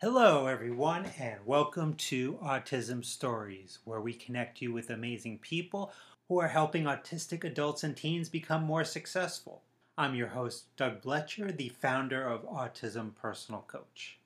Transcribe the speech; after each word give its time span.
Hello, 0.00 0.46
everyone, 0.46 1.06
and 1.18 1.40
welcome 1.44 1.94
to 1.94 2.34
Autism 2.34 3.04
Stories, 3.04 3.80
where 3.82 4.00
we 4.00 4.12
connect 4.14 4.62
you 4.62 4.72
with 4.72 4.90
amazing 4.90 5.40
people 5.40 5.90
who 6.28 6.38
are 6.38 6.46
helping 6.46 6.84
autistic 6.84 7.42
adults 7.42 7.82
and 7.82 7.96
teens 7.96 8.28
become 8.28 8.62
more 8.62 8.84
successful. 8.84 9.60
I'm 9.96 10.14
your 10.14 10.28
host, 10.28 10.66
Doug 10.76 11.02
Blecher, 11.02 11.50
the 11.50 11.70
founder 11.70 12.22
of 12.22 12.48
Autism 12.48 13.16
Personal 13.16 13.64
Coach. 13.66 14.20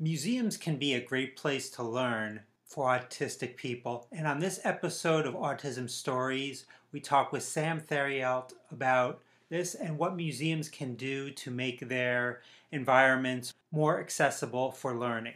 Museums 0.00 0.56
can 0.56 0.76
be 0.76 0.94
a 0.94 1.00
great 1.00 1.36
place 1.36 1.70
to 1.70 1.84
learn 1.84 2.40
for 2.64 2.88
autistic 2.88 3.54
people, 3.54 4.08
and 4.10 4.26
on 4.26 4.40
this 4.40 4.58
episode 4.64 5.24
of 5.24 5.34
Autism 5.34 5.88
Stories, 5.88 6.66
we 6.90 6.98
talk 6.98 7.30
with 7.30 7.44
Sam 7.44 7.80
Theriault 7.80 8.54
about 8.72 9.22
this 9.50 9.76
and 9.76 9.98
what 9.98 10.16
museums 10.16 10.68
can 10.68 10.96
do 10.96 11.30
to 11.30 11.52
make 11.52 11.88
their 11.88 12.40
environments 12.70 13.54
more 13.72 14.00
accessible 14.00 14.72
for 14.72 14.94
learning. 14.94 15.34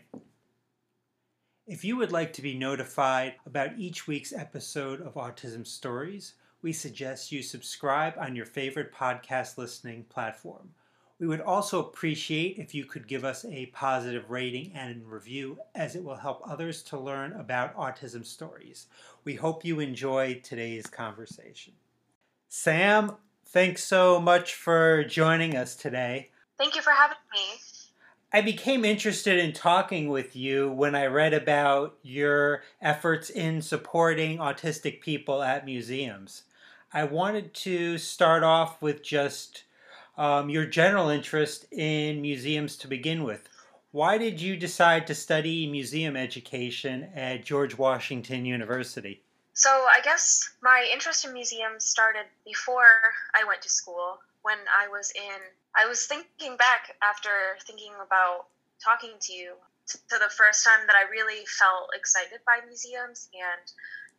If 1.66 1.84
you 1.84 1.96
would 1.96 2.10
like 2.10 2.32
to 2.32 2.42
be 2.42 2.54
notified 2.54 3.34
about 3.46 3.78
each 3.78 4.06
week's 4.06 4.32
episode 4.32 5.00
of 5.00 5.14
Autism 5.14 5.66
Stories, 5.66 6.34
we 6.62 6.72
suggest 6.72 7.30
you 7.30 7.42
subscribe 7.42 8.14
on 8.18 8.34
your 8.34 8.46
favorite 8.46 8.92
podcast 8.92 9.56
listening 9.56 10.04
platform. 10.04 10.70
We 11.20 11.26
would 11.26 11.42
also 11.42 11.80
appreciate 11.80 12.58
if 12.58 12.74
you 12.74 12.86
could 12.86 13.06
give 13.06 13.24
us 13.24 13.44
a 13.44 13.66
positive 13.66 14.30
rating 14.30 14.72
and 14.74 15.06
review, 15.06 15.58
as 15.74 15.94
it 15.94 16.02
will 16.02 16.16
help 16.16 16.40
others 16.44 16.82
to 16.84 16.98
learn 16.98 17.34
about 17.34 17.76
autism 17.76 18.24
stories. 18.24 18.86
We 19.24 19.34
hope 19.34 19.64
you 19.64 19.80
enjoyed 19.80 20.42
today's 20.42 20.86
conversation. 20.86 21.74
Sam, 22.48 23.16
thanks 23.46 23.84
so 23.84 24.18
much 24.18 24.54
for 24.54 25.04
joining 25.04 25.56
us 25.56 25.76
today. 25.76 26.30
Thank 26.60 26.76
you 26.76 26.82
for 26.82 26.90
having 26.90 27.16
me. 27.32 27.58
I 28.34 28.42
became 28.42 28.84
interested 28.84 29.38
in 29.38 29.54
talking 29.54 30.10
with 30.10 30.36
you 30.36 30.70
when 30.70 30.94
I 30.94 31.06
read 31.06 31.32
about 31.32 31.96
your 32.02 32.64
efforts 32.82 33.30
in 33.30 33.62
supporting 33.62 34.36
autistic 34.36 35.00
people 35.00 35.42
at 35.42 35.64
museums. 35.64 36.42
I 36.92 37.04
wanted 37.04 37.54
to 37.54 37.96
start 37.96 38.42
off 38.42 38.82
with 38.82 39.02
just 39.02 39.64
um, 40.18 40.50
your 40.50 40.66
general 40.66 41.08
interest 41.08 41.64
in 41.72 42.20
museums 42.20 42.76
to 42.76 42.88
begin 42.88 43.24
with. 43.24 43.48
Why 43.90 44.18
did 44.18 44.38
you 44.38 44.54
decide 44.54 45.06
to 45.06 45.14
study 45.14 45.66
museum 45.66 46.14
education 46.14 47.08
at 47.14 47.42
George 47.42 47.78
Washington 47.78 48.44
University? 48.44 49.22
So, 49.54 49.70
I 49.70 50.02
guess 50.04 50.50
my 50.62 50.86
interest 50.92 51.24
in 51.24 51.32
museums 51.32 51.84
started 51.84 52.26
before 52.44 52.92
I 53.34 53.44
went 53.44 53.62
to 53.62 53.70
school 53.70 54.18
when 54.42 54.58
I 54.68 54.88
was 54.88 55.12
in, 55.14 55.40
I 55.76 55.86
was 55.86 56.06
thinking 56.06 56.56
back 56.56 56.96
after 57.02 57.30
thinking 57.66 57.92
about 58.00 58.46
talking 58.82 59.14
to 59.20 59.32
you 59.32 59.54
to 59.86 60.16
the 60.18 60.30
first 60.30 60.64
time 60.64 60.86
that 60.86 60.96
I 60.96 61.10
really 61.10 61.44
felt 61.46 61.90
excited 61.94 62.40
by 62.46 62.64
museums. 62.66 63.28
And 63.34 63.66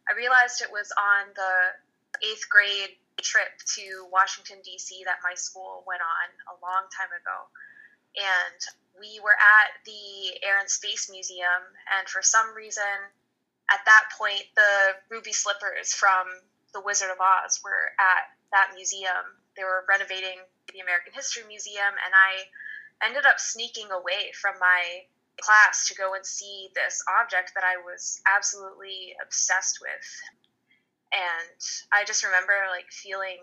I 0.10 0.18
realized 0.18 0.62
it 0.62 0.72
was 0.72 0.92
on 0.98 1.32
the 1.36 2.28
eighth 2.28 2.48
grade 2.50 2.96
trip 3.22 3.54
to 3.78 4.06
Washington, 4.12 4.58
D.C. 4.64 5.04
that 5.06 5.24
my 5.24 5.36
school 5.36 5.84
went 5.88 6.02
on 6.02 6.28
a 6.52 6.56
long 6.62 6.90
time 6.92 7.12
ago. 7.14 7.38
And 8.18 8.60
we 9.00 9.20
were 9.24 9.38
at 9.40 9.72
the 9.86 10.36
Air 10.44 10.60
and 10.60 10.70
Space 10.70 11.10
Museum, 11.10 11.64
and 11.98 12.10
for 12.10 12.22
some 12.22 12.54
reason, 12.54 13.08
at 13.72 13.80
that 13.86 14.12
point, 14.18 14.44
the 14.56 15.00
ruby 15.10 15.32
slippers 15.32 15.94
from 15.94 16.28
The 16.74 16.82
Wizard 16.82 17.10
of 17.10 17.22
Oz 17.22 17.62
were 17.64 17.96
at 18.00 18.36
that 18.52 18.76
museum 18.76 19.41
they 19.56 19.64
were 19.64 19.86
renovating 19.88 20.40
the 20.74 20.80
American 20.80 21.14
History 21.14 21.44
Museum, 21.48 21.94
and 22.06 22.14
I 22.14 23.06
ended 23.06 23.26
up 23.26 23.40
sneaking 23.40 23.92
away 23.92 24.32
from 24.40 24.56
my 24.60 25.04
class 25.40 25.88
to 25.88 25.96
go 25.96 26.14
and 26.14 26.26
see 26.26 26.70
this 26.76 27.04
object 27.20 27.54
that 27.56 27.64
I 27.64 27.82
was 27.82 28.22
absolutely 28.28 29.16
obsessed 29.22 29.80
with. 29.82 30.08
And 31.12 31.60
I 31.92 32.06
just 32.06 32.24
remember 32.24 32.54
like 32.70 32.92
feeling 32.92 33.40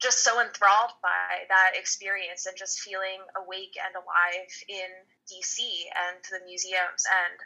just 0.00 0.24
so 0.24 0.40
enthralled 0.40 0.92
by 1.02 1.48
that 1.48 1.72
experience 1.74 2.46
and 2.46 2.56
just 2.56 2.80
feeling 2.80 3.20
awake 3.36 3.76
and 3.80 3.94
alive 3.96 4.52
in 4.68 4.90
DC 5.28 5.60
and 5.96 6.20
the 6.30 6.44
museums. 6.46 7.04
And 7.08 7.38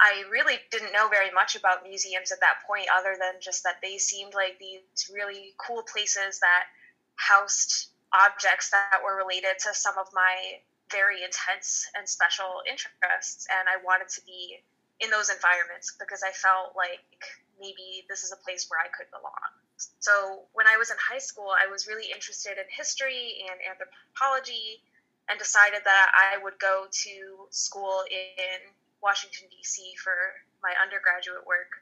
I 0.00 0.24
really 0.30 0.56
didn't 0.70 0.92
know 0.92 1.08
very 1.08 1.30
much 1.30 1.56
about 1.56 1.84
museums 1.84 2.32
at 2.32 2.40
that 2.40 2.64
point, 2.66 2.88
other 2.92 3.16
than 3.20 3.40
just 3.40 3.64
that 3.64 3.80
they 3.82 3.98
seemed 3.98 4.34
like 4.34 4.58
these 4.58 5.10
really 5.12 5.52
cool 5.58 5.82
places 5.82 6.40
that 6.40 6.64
housed 7.20 7.92
objects 8.16 8.70
that 8.70 9.04
were 9.04 9.14
related 9.14 9.60
to 9.60 9.74
some 9.74 9.94
of 10.00 10.08
my 10.12 10.58
very 10.90 11.22
intense 11.22 11.86
and 11.94 12.08
special 12.08 12.64
interests. 12.66 13.46
And 13.52 13.68
I 13.68 13.78
wanted 13.84 14.08
to 14.16 14.20
be 14.24 14.58
in 14.98 15.10
those 15.10 15.30
environments 15.30 15.94
because 16.00 16.24
I 16.24 16.32
felt 16.32 16.74
like 16.74 17.04
maybe 17.60 18.08
this 18.08 18.24
is 18.24 18.32
a 18.32 18.40
place 18.40 18.66
where 18.68 18.80
I 18.80 18.88
could 18.88 19.06
belong. 19.12 19.52
So 20.00 20.44
when 20.52 20.66
I 20.66 20.76
was 20.76 20.90
in 20.90 20.96
high 20.98 21.20
school, 21.20 21.52
I 21.52 21.70
was 21.70 21.86
really 21.86 22.10
interested 22.12 22.56
in 22.56 22.64
history 22.68 23.44
and 23.48 23.56
anthropology 23.64 24.82
and 25.28 25.38
decided 25.38 25.80
that 25.84 26.08
I 26.12 26.42
would 26.42 26.58
go 26.58 26.88
to 26.90 27.14
school 27.50 28.02
in 28.10 28.58
Washington, 29.02 29.48
D.C. 29.48 29.94
for 30.02 30.34
my 30.62 30.74
undergraduate 30.82 31.46
work. 31.46 31.80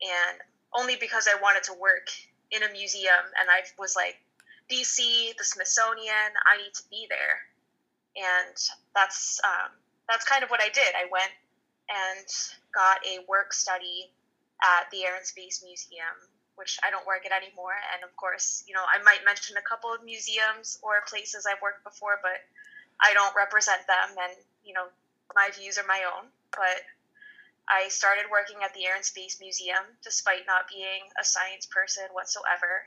And 0.00 0.40
only 0.74 0.96
because 0.96 1.28
I 1.28 1.38
wanted 1.42 1.62
to 1.64 1.74
work 1.74 2.08
in 2.50 2.62
a 2.62 2.72
museum 2.72 3.22
and 3.38 3.46
I 3.50 3.62
was 3.78 3.94
like, 3.94 4.18
DC, 4.70 5.36
the 5.36 5.44
Smithsonian. 5.44 6.30
I 6.46 6.62
need 6.62 6.72
to 6.74 6.84
be 6.90 7.06
there, 7.10 7.42
and 8.16 8.56
that's 8.94 9.40
um, 9.42 9.74
that's 10.08 10.24
kind 10.24 10.44
of 10.44 10.50
what 10.50 10.62
I 10.62 10.70
did. 10.70 10.94
I 10.94 11.10
went 11.10 11.34
and 11.90 12.26
got 12.72 13.02
a 13.04 13.26
work 13.26 13.52
study 13.52 14.10
at 14.62 14.90
the 14.90 15.04
Air 15.04 15.16
and 15.16 15.26
Space 15.26 15.62
Museum, 15.66 16.14
which 16.54 16.78
I 16.86 16.90
don't 16.90 17.06
work 17.06 17.26
at 17.26 17.34
anymore. 17.34 17.74
And 17.94 18.04
of 18.04 18.14
course, 18.16 18.62
you 18.66 18.74
know, 18.74 18.86
I 18.86 19.02
might 19.02 19.24
mention 19.24 19.56
a 19.56 19.66
couple 19.66 19.92
of 19.92 20.04
museums 20.04 20.78
or 20.82 21.02
places 21.08 21.46
I've 21.46 21.60
worked 21.60 21.82
before, 21.82 22.22
but 22.22 22.38
I 23.02 23.12
don't 23.12 23.34
represent 23.34 23.82
them, 23.90 24.14
and 24.22 24.34
you 24.64 24.72
know, 24.72 24.86
my 25.34 25.50
views 25.58 25.78
are 25.78 25.86
my 25.86 26.06
own. 26.14 26.30
But 26.54 26.86
I 27.66 27.88
started 27.88 28.26
working 28.30 28.62
at 28.62 28.74
the 28.74 28.86
Air 28.86 28.94
and 28.94 29.04
Space 29.04 29.38
Museum 29.40 29.82
despite 30.02 30.46
not 30.46 30.66
being 30.70 31.10
a 31.18 31.24
science 31.24 31.66
person 31.66 32.06
whatsoever 32.14 32.86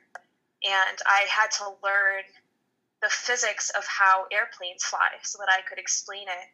and 0.64 0.98
I 1.06 1.28
had 1.30 1.52
to 1.60 1.76
learn 1.84 2.24
the 3.02 3.10
physics 3.10 3.70
of 3.72 3.86
how 3.86 4.28
airplanes 4.32 4.84
fly 4.84 5.20
so 5.22 5.38
that 5.40 5.52
I 5.52 5.62
could 5.68 5.78
explain 5.78 6.28
it 6.28 6.48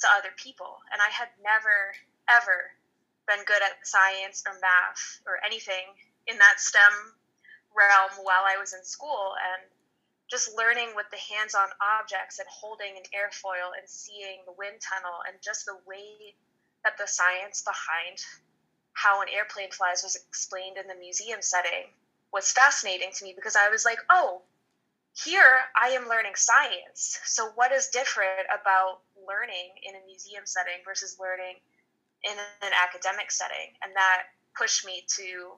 to 0.00 0.08
other 0.18 0.34
people. 0.36 0.82
And 0.92 1.00
I 1.00 1.08
had 1.08 1.28
never, 1.42 1.94
ever 2.28 2.74
been 3.26 3.44
good 3.46 3.62
at 3.62 3.86
science 3.86 4.42
or 4.46 4.58
math 4.58 5.22
or 5.26 5.38
anything 5.46 5.94
in 6.26 6.38
that 6.38 6.58
STEM 6.58 7.14
realm 7.70 8.10
while 8.22 8.42
I 8.42 8.58
was 8.58 8.74
in 8.74 8.82
school. 8.82 9.34
And 9.38 9.62
just 10.28 10.56
learning 10.58 10.90
with 10.96 11.06
the 11.14 11.22
hands 11.22 11.54
on 11.54 11.68
objects 11.78 12.40
and 12.40 12.48
holding 12.50 12.98
an 12.98 13.06
airfoil 13.14 13.70
and 13.78 13.86
seeing 13.86 14.42
the 14.44 14.58
wind 14.58 14.82
tunnel 14.82 15.22
and 15.22 15.38
just 15.38 15.66
the 15.66 15.78
way 15.86 16.34
that 16.82 16.98
the 16.98 17.06
science 17.06 17.62
behind 17.62 18.18
how 18.92 19.22
an 19.22 19.28
airplane 19.30 19.70
flies 19.70 20.02
was 20.02 20.16
explained 20.16 20.78
in 20.78 20.88
the 20.88 20.98
museum 20.98 21.42
setting 21.42 21.86
was 22.36 22.52
fascinating 22.52 23.08
to 23.14 23.24
me 23.24 23.32
because 23.34 23.56
I 23.56 23.70
was 23.70 23.86
like, 23.86 23.98
oh, 24.10 24.42
here 25.24 25.64
I 25.80 25.88
am 25.88 26.06
learning 26.06 26.34
science. 26.36 27.18
So, 27.24 27.48
what 27.54 27.72
is 27.72 27.88
different 27.88 28.46
about 28.52 29.00
learning 29.26 29.72
in 29.82 29.94
a 29.94 30.06
museum 30.06 30.44
setting 30.44 30.84
versus 30.84 31.16
learning 31.18 31.56
in 32.24 32.36
an 32.62 32.72
academic 32.76 33.32
setting? 33.32 33.72
And 33.82 33.94
that 33.96 34.24
pushed 34.54 34.84
me 34.84 35.02
to 35.16 35.52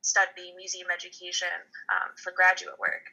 study 0.00 0.54
museum 0.56 0.88
education 0.90 1.52
um, 1.92 2.12
for 2.16 2.32
graduate 2.34 2.78
work. 2.80 3.12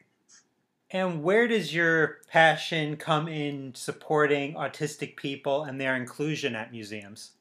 And 0.90 1.24
where 1.24 1.48
does 1.50 1.74
your 1.74 2.20
passion 2.30 2.96
come 2.96 3.28
in 3.28 3.76
supporting 3.76 4.54
autistic 4.54 5.18
people 5.18 5.64
and 5.64 5.82
their 5.82 5.98
inclusion 5.98 6.56
at 6.56 6.72
museums? 6.72 7.32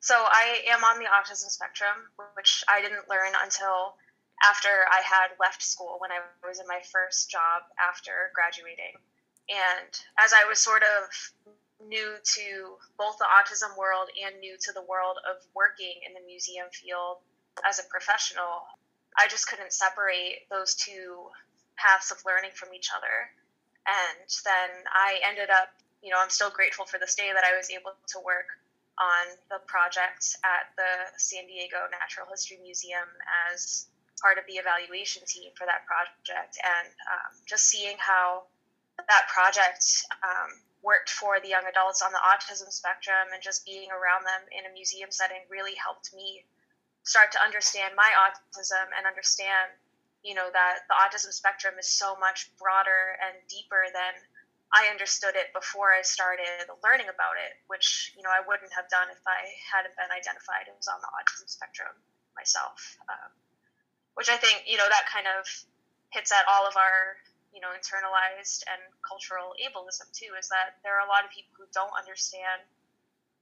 So, 0.00 0.16
I 0.16 0.62
am 0.68 0.82
on 0.82 0.98
the 0.98 1.04
autism 1.04 1.48
spectrum, 1.48 2.10
which 2.34 2.64
I 2.68 2.82
didn't 2.82 3.08
learn 3.08 3.30
until 3.40 3.94
after 4.42 4.68
I 4.90 5.00
had 5.02 5.38
left 5.38 5.62
school 5.62 5.96
when 5.98 6.10
I 6.10 6.18
was 6.46 6.58
in 6.58 6.66
my 6.66 6.80
first 6.90 7.30
job 7.30 7.62
after 7.78 8.30
graduating. 8.34 8.98
And 9.48 9.90
as 10.18 10.32
I 10.32 10.44
was 10.48 10.58
sort 10.58 10.82
of 10.82 11.10
new 11.88 12.14
to 12.22 12.78
both 12.98 13.18
the 13.18 13.26
autism 13.26 13.76
world 13.76 14.08
and 14.24 14.38
new 14.40 14.56
to 14.60 14.72
the 14.72 14.82
world 14.82 15.18
of 15.28 15.42
working 15.54 15.94
in 16.06 16.14
the 16.14 16.26
museum 16.26 16.66
field 16.72 17.18
as 17.66 17.78
a 17.78 17.88
professional, 17.90 18.66
I 19.18 19.28
just 19.28 19.48
couldn't 19.48 19.72
separate 19.72 20.48
those 20.50 20.74
two 20.74 21.28
paths 21.76 22.10
of 22.10 22.22
learning 22.24 22.52
from 22.54 22.74
each 22.74 22.90
other. 22.96 23.30
And 23.86 24.28
then 24.44 24.70
I 24.92 25.18
ended 25.26 25.50
up, 25.50 25.74
you 26.02 26.10
know, 26.10 26.18
I'm 26.22 26.30
still 26.30 26.50
grateful 26.50 26.86
for 26.86 26.98
this 26.98 27.14
day 27.14 27.30
that 27.34 27.44
I 27.44 27.56
was 27.56 27.70
able 27.70 27.92
to 28.06 28.18
work 28.24 28.46
on 28.98 29.26
the 29.50 29.58
project 29.66 30.36
at 30.44 30.70
the 30.76 31.18
San 31.18 31.46
Diego 31.46 31.88
Natural 31.90 32.26
History 32.30 32.58
Museum 32.62 33.08
as 33.50 33.86
part 34.22 34.38
of 34.38 34.46
the 34.46 34.54
evaluation 34.62 35.26
team 35.26 35.50
for 35.58 35.66
that 35.66 35.82
project 35.84 36.54
and 36.62 36.86
um, 37.10 37.32
just 37.44 37.66
seeing 37.66 37.98
how 37.98 38.46
that 38.96 39.26
project 39.26 40.06
um, 40.22 40.50
worked 40.86 41.10
for 41.10 41.42
the 41.42 41.50
young 41.50 41.66
adults 41.66 42.00
on 42.00 42.14
the 42.14 42.22
autism 42.22 42.70
spectrum 42.70 43.34
and 43.34 43.42
just 43.42 43.66
being 43.66 43.90
around 43.90 44.22
them 44.22 44.42
in 44.54 44.62
a 44.64 44.72
museum 44.72 45.10
setting 45.10 45.42
really 45.50 45.74
helped 45.74 46.14
me 46.14 46.46
start 47.02 47.34
to 47.34 47.42
understand 47.42 47.98
my 47.98 48.08
autism 48.14 48.86
and 48.94 49.10
understand 49.10 49.74
you 50.22 50.38
know 50.38 50.46
that 50.54 50.86
the 50.86 50.94
autism 50.94 51.34
spectrum 51.34 51.74
is 51.82 51.90
so 51.90 52.14
much 52.22 52.46
broader 52.54 53.18
and 53.26 53.34
deeper 53.50 53.90
than 53.90 54.14
I 54.72 54.88
understood 54.88 55.36
it 55.36 55.52
before 55.52 55.92
I 55.92 56.00
started 56.00 56.64
learning 56.80 57.12
about 57.12 57.36
it, 57.36 57.60
which 57.68 58.14
you 58.16 58.22
know 58.22 58.32
I 58.32 58.40
wouldn't 58.40 58.72
have 58.72 58.88
done 58.88 59.10
if 59.12 59.20
I 59.28 59.44
hadn't 59.68 59.92
been 60.00 60.08
identified 60.08 60.70
as 60.70 60.88
on 60.88 61.02
the 61.02 61.10
autism 61.12 61.50
spectrum 61.50 61.92
myself. 62.32 62.96
Um, 63.04 63.30
which 64.14 64.28
I 64.28 64.36
think 64.36 64.64
you 64.66 64.76
know 64.76 64.88
that 64.88 65.06
kind 65.12 65.26
of 65.26 65.46
hits 66.10 66.32
at 66.32 66.44
all 66.48 66.66
of 66.66 66.76
our 66.76 67.16
you 67.52 67.60
know 67.60 67.72
internalized 67.72 68.64
and 68.68 68.80
cultural 69.06 69.54
ableism 69.60 70.10
too. 70.12 70.34
Is 70.38 70.48
that 70.48 70.80
there 70.82 70.98
are 70.98 71.06
a 71.06 71.10
lot 71.10 71.24
of 71.24 71.30
people 71.30 71.52
who 71.58 71.66
don't 71.72 71.92
understand 71.96 72.62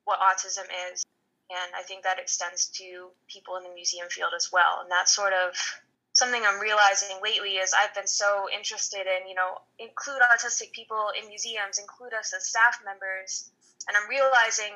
what 0.05 0.19
autism 0.19 0.67
is, 0.93 1.05
and 1.50 1.70
I 1.75 1.82
think 1.82 2.05
that 2.05 2.19
extends 2.19 2.67
to 2.78 3.11
people 3.26 3.56
in 3.56 3.64
the 3.64 3.75
museum 3.75 4.08
field 4.08 4.32
as 4.34 4.50
well. 4.52 4.82
And 4.82 4.90
that's 4.90 5.14
sort 5.14 5.32
of 5.32 5.55
something 6.12 6.43
I'm 6.44 6.61
realizing 6.61 7.16
lately 7.23 7.58
is 7.62 7.73
I've 7.75 7.94
been 7.94 8.06
so 8.06 8.46
interested 8.52 9.06
in, 9.06 9.28
you 9.28 9.34
know, 9.34 9.62
include 9.78 10.23
autistic 10.23 10.73
people 10.73 11.11
in 11.14 11.28
museums, 11.28 11.78
include 11.78 12.14
us 12.14 12.34
as 12.34 12.49
staff 12.49 12.82
members. 12.84 13.50
And 13.88 13.96
I'm 13.96 14.08
realizing, 14.08 14.75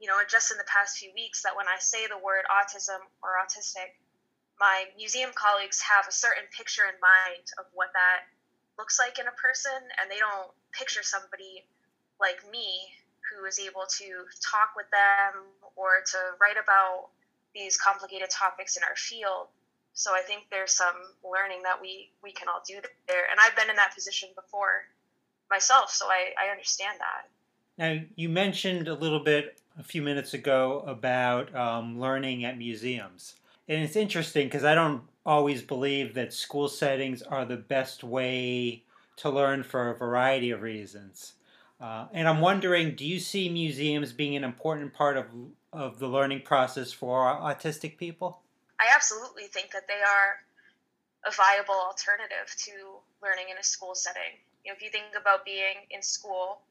you 0.00 0.08
know, 0.08 0.18
just 0.28 0.50
in 0.50 0.58
the 0.58 0.68
past 0.70 0.98
few 0.98 1.10
weeks 1.14 1.42
that 1.42 1.56
when 1.56 1.66
I 1.66 1.78
say 1.78 2.06
the 2.06 2.18
word 2.18 2.46
autism 2.50 3.02
or 3.22 3.38
autistic, 3.42 3.98
my 4.58 4.84
museum 4.96 5.30
colleagues 5.34 5.80
have 5.80 6.06
a 6.08 6.12
certain 6.12 6.44
picture 6.56 6.84
in 6.84 6.96
mind 7.00 7.46
of 7.58 7.66
what 7.74 7.92
that 7.94 8.28
looks 8.78 8.98
like 8.98 9.18
in 9.18 9.26
a 9.26 9.36
person, 9.36 9.76
and 10.00 10.10
they 10.10 10.18
don't 10.18 10.52
picture 10.72 11.02
somebody 11.02 11.64
like 12.20 12.40
me 12.50 12.92
who 13.28 13.44
is 13.44 13.58
able 13.58 13.84
to 13.88 14.24
talk 14.40 14.72
with 14.76 14.88
them 14.90 15.44
or 15.76 16.00
to 16.06 16.18
write 16.40 16.56
about 16.56 17.08
these 17.54 17.76
complicated 17.76 18.30
topics 18.30 18.76
in 18.76 18.82
our 18.84 18.96
field 18.96 19.48
so 19.96 20.12
I 20.14 20.20
think 20.20 20.44
there's 20.50 20.72
some 20.72 20.94
learning 21.24 21.62
that 21.62 21.80
we 21.80 22.10
we 22.22 22.30
can 22.30 22.48
all 22.48 22.62
do 22.64 22.74
there. 23.08 23.24
And 23.30 23.40
I've 23.40 23.56
been 23.56 23.70
in 23.70 23.76
that 23.76 23.94
position 23.94 24.28
before 24.36 24.84
myself, 25.50 25.90
so 25.90 26.06
I, 26.06 26.32
I 26.38 26.50
understand 26.50 26.98
that. 27.00 27.30
Now 27.78 28.04
you 28.14 28.28
mentioned 28.28 28.88
a 28.88 28.94
little 28.94 29.20
bit 29.20 29.58
a 29.78 29.82
few 29.82 30.02
minutes 30.02 30.34
ago 30.34 30.84
about 30.86 31.54
um, 31.56 31.98
learning 31.98 32.44
at 32.44 32.58
museums, 32.58 33.36
and 33.68 33.82
it's 33.82 33.96
interesting 33.96 34.46
because 34.46 34.64
I 34.64 34.74
don't 34.74 35.02
always 35.24 35.62
believe 35.62 36.14
that 36.14 36.32
school 36.32 36.68
settings 36.68 37.22
are 37.22 37.44
the 37.44 37.56
best 37.56 38.04
way 38.04 38.84
to 39.16 39.30
learn 39.30 39.62
for 39.62 39.90
a 39.90 39.96
variety 39.96 40.50
of 40.50 40.62
reasons. 40.62 41.34
Uh, 41.80 42.06
and 42.12 42.26
I'm 42.28 42.40
wondering, 42.40 42.94
do 42.94 43.04
you 43.04 43.18
see 43.18 43.48
museums 43.48 44.12
being 44.12 44.36
an 44.36 44.44
important 44.44 44.94
part 44.94 45.16
of 45.16 45.26
of 45.72 45.98
the 45.98 46.08
learning 46.08 46.40
process 46.40 46.90
for 46.90 47.24
autistic 47.26 47.98
people? 47.98 48.40
I 48.80 48.86
absolutely 48.94 49.44
think 49.44 49.72
that 49.72 49.86
they 49.86 50.00
are 50.00 50.38
a 51.26 51.32
viable 51.32 51.74
alternative 51.74 52.54
to 52.64 52.72
learning 53.22 53.46
in 53.50 53.58
a 53.58 53.62
school 53.62 53.94
setting. 53.94 54.40
You 54.64 54.72
know, 54.72 54.76
if 54.76 54.82
you 54.82 54.90
think 54.90 55.12
about 55.20 55.44
being 55.44 55.84
in 55.90 56.02
school, 56.02 56.62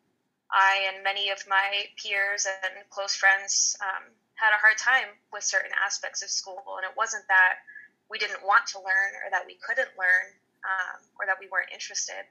I 0.51 0.89
and 0.94 1.03
many 1.03 1.30
of 1.30 1.44
my 1.47 1.86
peers 2.01 2.47
and 2.63 2.74
close 2.89 3.15
friends 3.15 3.77
um, 3.81 4.12
had 4.35 4.51
a 4.51 4.59
hard 4.59 4.77
time 4.77 5.09
with 5.31 5.43
certain 5.43 5.71
aspects 5.83 6.23
of 6.23 6.29
school, 6.29 6.63
and 6.77 6.83
it 6.83 6.95
wasn't 6.95 7.27
that 7.27 7.63
we 8.09 8.19
didn't 8.19 8.45
want 8.45 8.67
to 8.75 8.79
learn 8.79 9.11
or 9.23 9.31
that 9.31 9.47
we 9.47 9.57
couldn't 9.59 9.89
learn 9.97 10.27
um, 10.63 10.99
or 11.19 11.25
that 11.25 11.39
we 11.39 11.49
weren't 11.49 11.71
interested, 11.73 12.21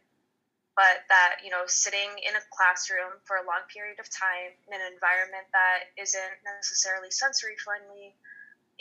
but 0.77 1.03
that 1.09 1.43
you 1.43 1.51
know, 1.51 1.67
sitting 1.67 2.11
in 2.23 2.37
a 2.37 2.43
classroom 2.55 3.17
for 3.25 3.37
a 3.37 3.47
long 3.47 3.67
period 3.73 3.99
of 3.99 4.07
time 4.11 4.55
in 4.69 4.79
an 4.79 4.87
environment 4.93 5.47
that 5.51 5.91
isn't 5.99 6.37
necessarily 6.45 7.11
sensory 7.11 7.57
friendly 7.59 8.15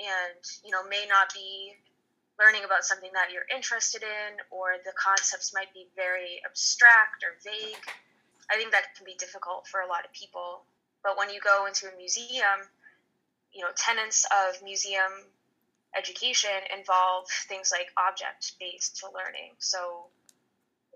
and 0.02 0.42
you 0.66 0.74
know 0.74 0.82
may 0.90 1.06
not 1.06 1.30
be 1.34 1.78
learning 2.42 2.66
about 2.66 2.82
something 2.82 3.14
that 3.14 3.30
you're 3.30 3.46
interested 3.54 4.02
in 4.02 4.42
or 4.50 4.82
the 4.90 4.94
concepts 4.98 5.54
might 5.54 5.70
be 5.70 5.86
very 5.94 6.42
abstract 6.50 7.22
or 7.22 7.38
vague 7.46 7.86
i 8.50 8.58
think 8.58 8.72
that 8.72 8.96
can 8.98 9.06
be 9.06 9.14
difficult 9.16 9.68
for 9.68 9.82
a 9.82 9.88
lot 9.88 10.06
of 10.06 10.12
people. 10.14 10.64
But 11.04 11.18
when 11.18 11.30
you 11.30 11.40
go 11.40 11.66
into 11.66 11.88
a 11.88 11.98
museum 11.98 12.68
you 13.54 13.62
know 13.62 13.72
tenets 13.78 14.26
of 14.32 14.62
museum 14.64 15.30
education 15.96 16.50
involve 16.76 17.26
things 17.48 17.72
like 17.72 17.88
object 17.98 18.54
based 18.60 19.04
learning 19.14 19.54
so 19.60 20.08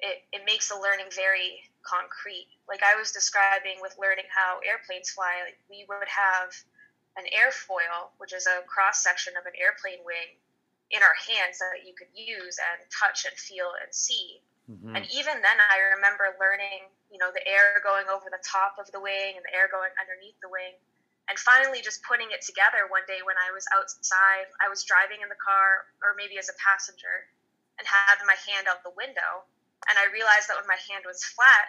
it, 0.02 0.22
it 0.32 0.42
makes 0.46 0.70
the 0.70 0.76
learning 0.76 1.06
very 1.14 1.62
concrete 1.84 2.50
like 2.68 2.82
i 2.84 2.96
was 2.98 3.12
describing 3.12 3.78
with 3.82 3.96
learning 4.02 4.26
how 4.34 4.60
airplanes 4.66 5.10
fly 5.10 5.46
like 5.46 5.58
we 5.70 5.86
would 5.88 6.10
have 6.10 6.50
an 7.18 7.26
airfoil, 7.34 8.14
which 8.22 8.32
is 8.32 8.46
a 8.46 8.62
cross 8.70 9.02
section 9.02 9.34
of 9.36 9.44
an 9.50 9.58
airplane 9.58 10.06
wing, 10.06 10.38
in 10.94 11.04
our 11.04 11.18
hands 11.28 11.60
that 11.60 11.84
you 11.84 11.92
could 11.98 12.08
use 12.16 12.56
and 12.62 12.80
touch 12.88 13.28
and 13.28 13.36
feel 13.36 13.74
and 13.84 13.92
see. 13.92 14.40
Mm-hmm. 14.72 14.96
And 14.96 15.04
even 15.12 15.44
then, 15.44 15.58
I 15.68 15.98
remember 15.98 16.32
learning, 16.40 16.88
you 17.12 17.20
know, 17.20 17.34
the 17.34 17.44
air 17.44 17.84
going 17.84 18.08
over 18.08 18.32
the 18.32 18.40
top 18.40 18.80
of 18.80 18.88
the 18.96 19.02
wing 19.02 19.36
and 19.36 19.44
the 19.44 19.52
air 19.52 19.68
going 19.68 19.92
underneath 20.00 20.40
the 20.40 20.48
wing. 20.48 20.80
And 21.28 21.36
finally, 21.36 21.84
just 21.84 22.08
putting 22.08 22.32
it 22.32 22.40
together 22.40 22.88
one 22.88 23.04
day 23.04 23.20
when 23.20 23.36
I 23.36 23.52
was 23.52 23.68
outside, 23.76 24.48
I 24.64 24.72
was 24.72 24.88
driving 24.88 25.20
in 25.20 25.28
the 25.28 25.40
car, 25.40 25.84
or 26.00 26.16
maybe 26.16 26.40
as 26.40 26.48
a 26.48 26.56
passenger, 26.56 27.28
and 27.76 27.84
had 27.84 28.24
my 28.24 28.40
hand 28.48 28.72
out 28.72 28.84
the 28.84 28.96
window. 28.96 29.44
And 29.92 30.00
I 30.00 30.08
realized 30.10 30.48
that 30.48 30.56
when 30.56 30.72
my 30.72 30.80
hand 30.88 31.04
was 31.04 31.24
flat, 31.24 31.68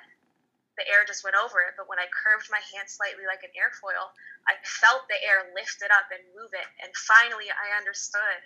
the 0.79 0.87
air 0.87 1.03
just 1.03 1.27
went 1.27 1.35
over 1.35 1.59
it. 1.67 1.75
But 1.75 1.91
when 1.91 1.99
I 1.99 2.07
curved 2.07 2.47
my 2.55 2.63
hand 2.71 2.87
slightly 2.87 3.27
like 3.27 3.43
an 3.43 3.51
airfoil, 3.59 4.15
I 4.47 4.55
felt 4.63 5.11
the 5.11 5.19
air 5.27 5.51
lift 5.53 5.83
it 5.83 5.91
up 5.91 6.07
and 6.15 6.23
move 6.39 6.55
it. 6.55 6.69
And 6.79 6.95
finally, 6.95 7.51
I 7.51 7.75
understood 7.75 8.39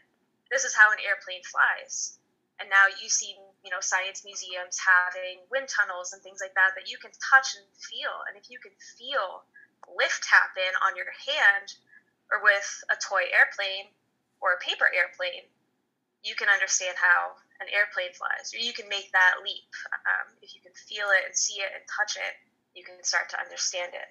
this 0.48 0.64
is 0.64 0.72
how 0.72 0.90
an 0.90 1.00
airplane 1.04 1.44
flies. 1.44 2.16
And 2.56 2.68
now 2.72 2.88
you 2.88 3.12
see, 3.12 3.36
you 3.64 3.70
know, 3.70 3.84
science 3.84 4.24
museums 4.24 4.80
having 4.80 5.44
wind 5.52 5.68
tunnels 5.68 6.12
and 6.12 6.20
things 6.24 6.40
like 6.40 6.56
that 6.56 6.72
that 6.76 6.88
you 6.88 6.96
can 6.96 7.12
touch 7.20 7.56
and 7.56 7.68
feel. 7.76 8.12
And 8.28 8.36
if 8.40 8.48
you 8.48 8.58
can 8.60 8.72
feel 8.96 9.44
lift 9.96 10.24
happen 10.26 10.72
on 10.86 10.96
your 10.96 11.10
hand 11.10 11.68
or 12.30 12.40
with 12.42 12.68
a 12.88 12.96
toy 12.96 13.28
airplane 13.32 13.92
or 14.40 14.56
a 14.56 14.64
paper 14.64 14.88
airplane, 14.88 15.46
you 16.22 16.34
can 16.34 16.48
understand 16.48 16.96
how 16.96 17.36
an 17.62 17.70
airplane 17.70 18.10
flies, 18.14 18.50
or 18.50 18.58
you 18.58 18.74
can 18.74 18.88
make 18.90 19.10
that 19.14 19.42
leap. 19.42 19.70
Um, 20.06 20.34
if 20.42 20.54
you 20.54 20.60
can 20.62 20.74
feel 20.74 21.10
it 21.14 21.22
and 21.26 21.34
see 21.34 21.62
it 21.62 21.70
and 21.70 21.82
touch 21.86 22.18
it, 22.18 22.34
you 22.74 22.82
can 22.82 22.98
start 23.02 23.30
to 23.30 23.38
understand 23.38 23.94
it. 23.94 24.10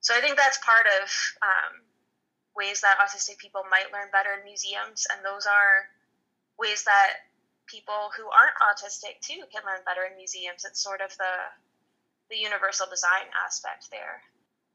So 0.00 0.12
I 0.12 0.20
think 0.20 0.36
that's 0.36 0.60
part 0.60 0.84
of 0.84 1.08
um, 1.40 1.72
ways 2.52 2.80
that 2.84 3.00
autistic 3.00 3.38
people 3.38 3.64
might 3.72 3.92
learn 3.92 4.12
better 4.12 4.36
in 4.36 4.44
museums, 4.44 5.08
and 5.08 5.24
those 5.24 5.48
are 5.48 5.88
ways 6.60 6.84
that 6.84 7.32
people 7.66 8.12
who 8.16 8.28
aren't 8.28 8.56
autistic 8.60 9.20
too 9.20 9.44
can 9.52 9.64
learn 9.64 9.84
better 9.84 10.04
in 10.04 10.16
museums. 10.16 10.64
It's 10.64 10.80
sort 10.80 11.00
of 11.00 11.10
the 11.16 11.34
the 12.28 12.36
universal 12.36 12.86
design 12.90 13.30
aspect 13.46 13.86
there. 13.90 14.18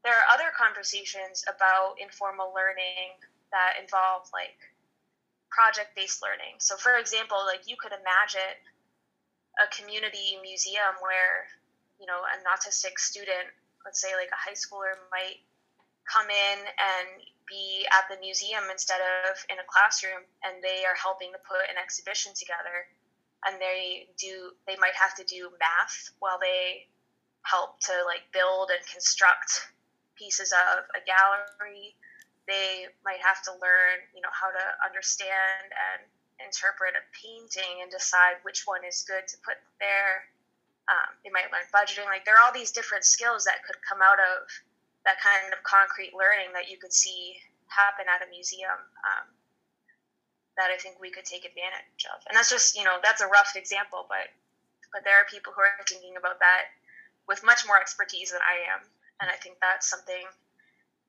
There 0.04 0.14
are 0.14 0.34
other 0.34 0.50
conversations 0.58 1.46
about 1.46 2.02
informal 2.02 2.54
learning 2.54 3.14
that 3.52 3.78
involve 3.80 4.26
like 4.34 4.58
project 5.50 5.94
based 5.96 6.24
learning. 6.24 6.58
So, 6.58 6.78
for 6.78 6.98
example, 6.98 7.38
like 7.46 7.68
you 7.70 7.76
could 7.78 7.92
imagine 7.94 8.58
a 9.62 9.68
community 9.70 10.40
museum 10.42 10.96
where, 11.02 11.46
you 12.00 12.08
know, 12.08 12.24
an 12.26 12.42
autistic 12.48 12.98
student, 12.98 13.52
let's 13.86 14.02
say 14.02 14.16
like 14.16 14.32
a 14.32 14.40
high 14.40 14.58
schooler, 14.58 14.98
might 15.12 15.44
come 16.10 16.30
in 16.32 16.58
and 16.66 17.08
be 17.48 17.86
at 17.92 18.08
the 18.10 18.18
museum 18.20 18.64
instead 18.72 19.00
of 19.30 19.38
in 19.52 19.60
a 19.60 19.68
classroom 19.68 20.24
and 20.44 20.64
they 20.64 20.88
are 20.88 20.96
helping 20.96 21.32
to 21.32 21.40
put 21.46 21.68
an 21.70 21.78
exhibition 21.78 22.32
together 22.34 22.88
and 23.46 23.60
they 23.60 24.08
do 24.18 24.52
they 24.68 24.76
might 24.80 24.96
have 24.96 25.14
to 25.16 25.24
do 25.26 25.52
math 25.60 26.12
while 26.20 26.40
they 26.40 26.88
help 27.44 27.80
to 27.80 27.92
like 28.06 28.24
build 28.32 28.70
and 28.72 28.82
construct 28.88 29.68
pieces 30.18 30.54
of 30.54 30.86
a 30.96 31.02
gallery 31.06 31.96
they 32.50 32.90
might 33.06 33.22
have 33.22 33.40
to 33.46 33.52
learn, 33.62 34.02
you 34.12 34.22
know, 34.22 34.34
how 34.34 34.50
to 34.50 34.66
understand 34.82 35.70
and 35.72 36.02
interpret 36.42 36.98
a 36.98 37.04
painting 37.14 37.86
and 37.86 37.90
decide 37.94 38.42
which 38.42 38.66
one 38.66 38.82
is 38.82 39.06
good 39.06 39.24
to 39.30 39.38
put 39.46 39.62
there. 39.78 40.26
Um, 40.90 41.16
they 41.24 41.30
might 41.30 41.54
learn 41.54 41.64
budgeting. 41.70 42.10
Like 42.10 42.26
there 42.26 42.36
are 42.36 42.44
all 42.44 42.52
these 42.52 42.74
different 42.74 43.06
skills 43.06 43.46
that 43.46 43.62
could 43.64 43.78
come 43.86 44.02
out 44.02 44.18
of 44.18 44.50
that 45.06 45.22
kind 45.22 45.54
of 45.54 45.62
concrete 45.64 46.18
learning 46.18 46.52
that 46.58 46.68
you 46.68 46.82
could 46.82 46.92
see 46.92 47.38
happen 47.70 48.10
at 48.10 48.26
a 48.26 48.28
museum. 48.30 48.82
Um, 49.06 49.26
that 50.60 50.68
I 50.68 50.76
think 50.76 51.00
we 51.00 51.10
could 51.10 51.24
take 51.24 51.48
advantage 51.48 52.04
of. 52.12 52.20
And 52.28 52.36
that's 52.36 52.52
just, 52.52 52.76
you 52.76 52.84
know, 52.84 53.00
that's 53.00 53.24
a 53.24 53.32
rough 53.32 53.56
example, 53.56 54.06
but 54.12 54.28
but 54.92 55.08
there 55.08 55.16
are 55.16 55.26
people 55.32 55.56
who 55.56 55.64
are 55.64 55.72
thinking 55.88 56.20
about 56.20 56.44
that 56.44 56.76
with 57.24 57.48
much 57.48 57.64
more 57.64 57.80
expertise 57.80 58.36
than 58.36 58.44
I 58.44 58.68
am. 58.76 58.84
And 59.22 59.30
I 59.30 59.36
think 59.36 59.58
that's 59.62 59.90
something 59.90 60.26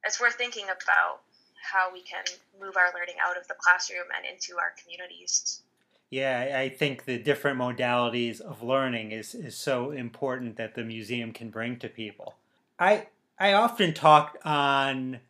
it's 0.05 0.21
worth 0.21 0.35
thinking 0.35 0.65
about 0.65 1.21
how 1.63 1.93
we 1.93 2.03
can 2.03 2.25
move 2.61 2.77
our 2.77 2.93
learning 2.95 3.15
out 3.25 3.39
of 3.39 3.47
the 3.49 3.55
classroom 3.55 4.07
and 4.17 4.27
into 4.27 4.59
our 4.59 4.75
communities. 4.83 5.63
Yeah, 6.11 6.59
I 6.59 6.69
think 6.69 7.07
the 7.07 7.19
different 7.19 7.59
modalities 7.59 8.41
of 8.41 8.63
learning 8.63 9.13
is, 9.13 9.35
is 9.35 9.57
so 9.57 9.93
important 9.93 10.57
that 10.57 10.75
the 10.75 10.85
museum 10.85 11.33
can 11.33 11.49
bring 11.49 11.79
to 11.79 11.89
people. 11.89 12.35
I 12.79 13.07
I 13.39 13.55
often 13.55 13.95
talk 13.95 14.39
on 14.45 15.21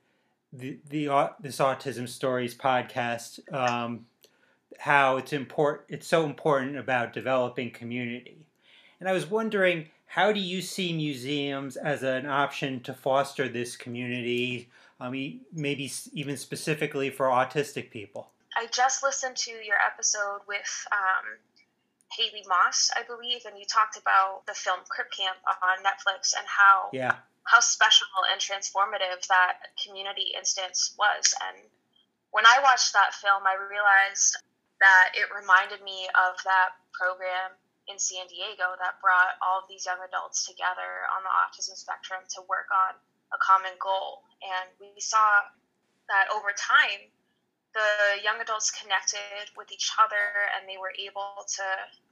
the 0.52 0.78
the 0.88 1.08
this 1.40 1.58
autism 1.58 2.08
stories 2.08 2.54
podcast 2.54 3.40
um, 3.54 4.06
how 4.78 5.16
it's 5.16 5.32
important 5.32 5.84
it's 5.88 6.06
so 6.06 6.24
important 6.24 6.76
about 6.76 7.12
developing 7.12 7.70
community 7.70 8.46
and 9.00 9.08
i 9.08 9.12
was 9.12 9.26
wondering 9.30 9.88
how 10.12 10.32
do 10.32 10.40
you 10.40 10.60
see 10.60 10.92
museums 10.92 11.76
as 11.76 12.02
an 12.02 12.26
option 12.26 12.80
to 12.80 12.94
foster 12.94 13.48
this 13.48 13.76
community 13.76 14.68
I 15.00 15.10
mean, 15.10 15.40
maybe 15.52 15.90
even 16.12 16.36
specifically 16.36 17.10
for 17.10 17.26
autistic 17.26 17.90
people 17.90 18.30
i 18.56 18.66
just 18.72 19.02
listened 19.02 19.36
to 19.36 19.50
your 19.50 19.76
episode 19.84 20.40
with 20.46 20.86
um, 20.92 21.24
haley 22.16 22.44
moss 22.48 22.90
i 22.96 23.02
believe 23.02 23.42
and 23.46 23.58
you 23.58 23.64
talked 23.64 23.96
about 23.96 24.46
the 24.46 24.54
film 24.54 24.80
crip 24.88 25.10
camp 25.10 25.38
on 25.46 25.84
netflix 25.84 26.34
and 26.36 26.46
how 26.46 26.90
yeah 26.92 27.16
how 27.44 27.60
special 27.60 28.06
and 28.30 28.40
transformative 28.40 29.26
that 29.28 29.74
community 29.82 30.32
instance 30.36 30.94
was. 30.98 31.34
And 31.48 31.58
when 32.30 32.46
I 32.46 32.62
watched 32.62 32.92
that 32.92 33.14
film, 33.14 33.42
I 33.46 33.56
realized 33.58 34.36
that 34.80 35.14
it 35.14 35.26
reminded 35.34 35.82
me 35.82 36.06
of 36.14 36.38
that 36.44 36.78
program 36.92 37.54
in 37.88 37.98
San 37.98 38.26
Diego 38.30 38.78
that 38.78 39.02
brought 39.02 39.34
all 39.42 39.62
of 39.62 39.66
these 39.66 39.86
young 39.86 39.98
adults 40.06 40.46
together 40.46 41.06
on 41.10 41.26
the 41.26 41.32
autism 41.32 41.74
spectrum 41.74 42.22
to 42.38 42.40
work 42.46 42.70
on 42.70 42.94
a 43.34 43.38
common 43.42 43.74
goal. 43.82 44.22
And 44.42 44.70
we 44.78 45.00
saw 45.00 45.42
that 46.08 46.30
over 46.30 46.54
time, 46.54 47.10
the 47.74 48.20
young 48.22 48.38
adults 48.40 48.70
connected 48.70 49.48
with 49.56 49.72
each 49.72 49.90
other 49.96 50.52
and 50.54 50.68
they 50.68 50.76
were 50.76 50.92
able 51.00 51.42
to 51.56 51.66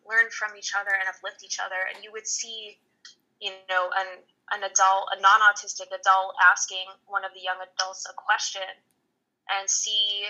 learn 0.08 0.32
from 0.32 0.56
each 0.56 0.72
other 0.72 0.90
and 0.90 1.06
uplift 1.06 1.44
each 1.44 1.60
other. 1.60 1.86
And 1.92 2.02
you 2.02 2.10
would 2.12 2.26
see, 2.26 2.80
you 3.38 3.52
know, 3.68 3.92
an 3.94 4.24
an 4.50 4.66
adult, 4.66 5.06
a 5.14 5.20
non 5.20 5.40
autistic 5.46 5.94
adult, 5.94 6.34
asking 6.50 6.90
one 7.06 7.24
of 7.24 7.30
the 7.34 7.40
young 7.40 7.62
adults 7.62 8.06
a 8.10 8.14
question 8.18 8.66
and 9.46 9.70
see 9.70 10.26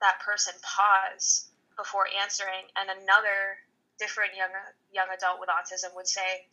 that 0.00 0.20
person 0.22 0.54
pause 0.62 1.50
before 1.76 2.06
answering, 2.22 2.70
and 2.76 2.88
another 2.90 3.58
different 3.98 4.36
young 4.36 4.52
young 4.92 5.08
adult 5.12 5.40
with 5.40 5.48
autism 5.48 5.94
would 5.94 6.08
say, 6.08 6.46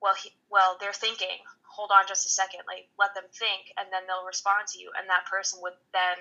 "Well, 0.00 0.14
he, 0.14 0.32
well, 0.50 0.76
they're 0.80 0.92
thinking. 0.92 1.38
Hold 1.74 1.90
on, 1.90 2.06
just 2.06 2.26
a 2.26 2.30
second. 2.30 2.62
Like, 2.66 2.88
let 2.98 3.14
them 3.14 3.26
think, 3.34 3.72
and 3.76 3.90
then 3.92 4.06
they'll 4.06 4.26
respond 4.26 4.68
to 4.74 4.78
you." 4.78 4.90
And 4.98 5.08
that 5.10 5.26
person 5.26 5.60
would 5.62 5.74
then 5.92 6.18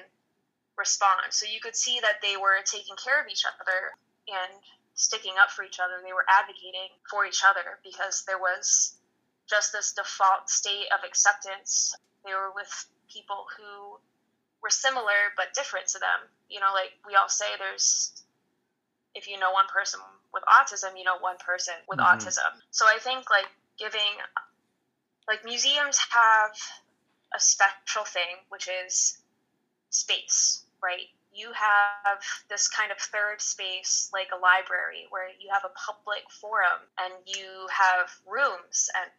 respond. 0.77 1.31
So 1.31 1.45
you 1.45 1.59
could 1.59 1.75
see 1.75 1.99
that 2.01 2.21
they 2.21 2.37
were 2.37 2.57
taking 2.65 2.95
care 2.97 3.21
of 3.21 3.29
each 3.29 3.45
other 3.45 3.93
and 4.27 4.53
sticking 4.95 5.33
up 5.39 5.51
for 5.51 5.63
each 5.63 5.79
other. 5.79 6.01
They 6.03 6.13
were 6.13 6.25
advocating 6.29 6.89
for 7.09 7.25
each 7.25 7.43
other 7.45 7.79
because 7.83 8.23
there 8.25 8.39
was 8.39 8.97
just 9.49 9.71
this 9.71 9.93
default 9.93 10.49
state 10.49 10.87
of 10.93 11.03
acceptance. 11.05 11.95
They 12.25 12.33
were 12.33 12.51
with 12.55 12.71
people 13.11 13.45
who 13.57 13.99
were 14.61 14.69
similar 14.69 15.33
but 15.35 15.53
different 15.53 15.87
to 15.89 15.99
them. 15.99 16.29
You 16.49 16.59
know, 16.59 16.71
like 16.73 16.93
we 17.05 17.15
all 17.15 17.29
say, 17.29 17.45
there's 17.59 18.23
if 19.13 19.27
you 19.27 19.37
know 19.37 19.51
one 19.51 19.67
person 19.67 19.99
with 20.33 20.43
autism, 20.43 20.97
you 20.97 21.03
know 21.03 21.17
one 21.19 21.37
person 21.37 21.73
with 21.87 21.99
mm-hmm. 21.99 22.17
autism. 22.17 22.51
So 22.71 22.85
I 22.85 22.97
think 22.99 23.29
like 23.29 23.47
giving, 23.77 24.13
like 25.27 25.45
museums 25.45 25.99
have 26.09 26.51
a 27.35 27.39
special 27.39 28.05
thing, 28.05 28.41
which 28.49 28.67
is 28.85 29.17
space, 29.89 30.63
right? 30.83 31.07
You 31.33 31.51
have 31.53 32.21
this 32.49 32.67
kind 32.67 32.91
of 32.91 32.97
third 32.97 33.41
space, 33.41 34.09
like 34.13 34.29
a 34.33 34.37
library, 34.37 35.07
where 35.09 35.29
you 35.41 35.49
have 35.51 35.65
a 35.65 35.73
public 35.73 36.29
forum 36.29 36.81
and 37.01 37.13
you 37.25 37.67
have 37.73 38.09
rooms 38.29 38.89
and 38.93 39.09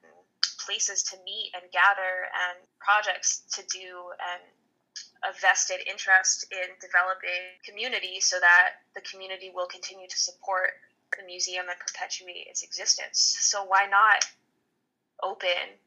places 0.65 1.03
to 1.03 1.17
meet 1.25 1.51
and 1.55 1.71
gather 1.73 2.31
and 2.31 2.57
projects 2.79 3.43
to 3.53 3.63
do 3.67 4.15
and 4.33 4.43
a 5.25 5.33
vested 5.41 5.81
interest 5.89 6.47
in 6.53 6.69
developing 6.81 7.57
community 7.65 8.21
so 8.21 8.39
that 8.41 8.85
the 8.95 9.01
community 9.01 9.51
will 9.55 9.67
continue 9.67 10.07
to 10.07 10.19
support 10.19 10.71
the 11.19 11.27
museum 11.27 11.67
and 11.69 11.79
perpetuate 11.79 12.47
its 12.49 12.63
existence. 12.63 13.37
So 13.41 13.65
why 13.65 13.87
not 13.87 14.25
open 15.23 15.79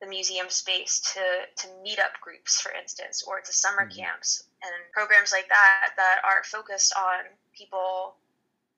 the 0.00 0.06
museum 0.06 0.48
space 0.48 1.00
to, 1.12 1.20
to 1.56 1.68
meet 1.82 1.98
up 1.98 2.12
groups, 2.20 2.60
for 2.60 2.72
instance, 2.72 3.22
or 3.26 3.40
to 3.40 3.52
summer 3.52 3.86
mm-hmm. 3.86 4.00
camps 4.00 4.44
and 4.62 4.72
programs 4.92 5.32
like 5.32 5.48
that 5.48 5.90
that 5.96 6.20
are 6.24 6.42
focused 6.44 6.94
on 6.96 7.24
people 7.56 8.14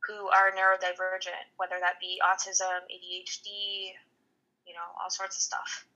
who 0.07 0.29
are 0.29 0.51
neurodivergent, 0.51 1.47
whether 1.57 1.79
that 1.79 2.01
be 2.01 2.21
autism, 2.25 2.83
ADHD, 2.91 3.95
you 4.67 4.75
know, 4.75 4.89
all 5.01 5.11
sorts 5.11 5.37
of 5.37 5.43
stuff. 5.43 5.87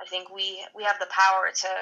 I 0.00 0.06
think 0.08 0.32
we 0.32 0.64
we 0.74 0.84
have 0.84 0.98
the 0.98 1.12
power 1.12 1.52
to 1.52 1.72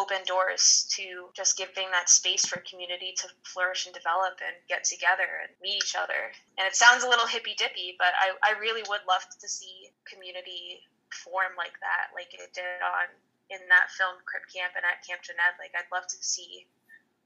open 0.00 0.24
doors 0.24 0.88
to 0.96 1.28
just 1.36 1.58
giving 1.58 1.90
that 1.92 2.08
space 2.08 2.46
for 2.46 2.64
community 2.64 3.12
to 3.20 3.28
flourish 3.44 3.84
and 3.84 3.94
develop 3.94 4.40
and 4.40 4.56
get 4.68 4.84
together 4.84 5.28
and 5.44 5.52
meet 5.60 5.84
each 5.84 5.94
other. 5.94 6.32
And 6.56 6.66
it 6.66 6.74
sounds 6.74 7.04
a 7.04 7.08
little 7.08 7.26
hippy 7.26 7.54
dippy, 7.54 7.94
but 7.98 8.16
I, 8.16 8.32
I 8.40 8.58
really 8.58 8.82
would 8.88 9.04
love 9.06 9.20
to 9.28 9.48
see 9.48 9.92
community 10.08 10.80
form 11.12 11.52
like 11.56 11.76
that, 11.84 12.16
like 12.16 12.32
it 12.32 12.48
did 12.56 12.80
on 12.80 13.12
in 13.52 13.60
that 13.68 13.92
film 13.92 14.16
Crip 14.24 14.48
Camp 14.48 14.72
and 14.74 14.84
at 14.84 15.04
Camp 15.04 15.20
Jened. 15.20 15.60
Like 15.60 15.76
I'd 15.76 15.92
love 15.92 16.08
to 16.08 16.18
see 16.20 16.66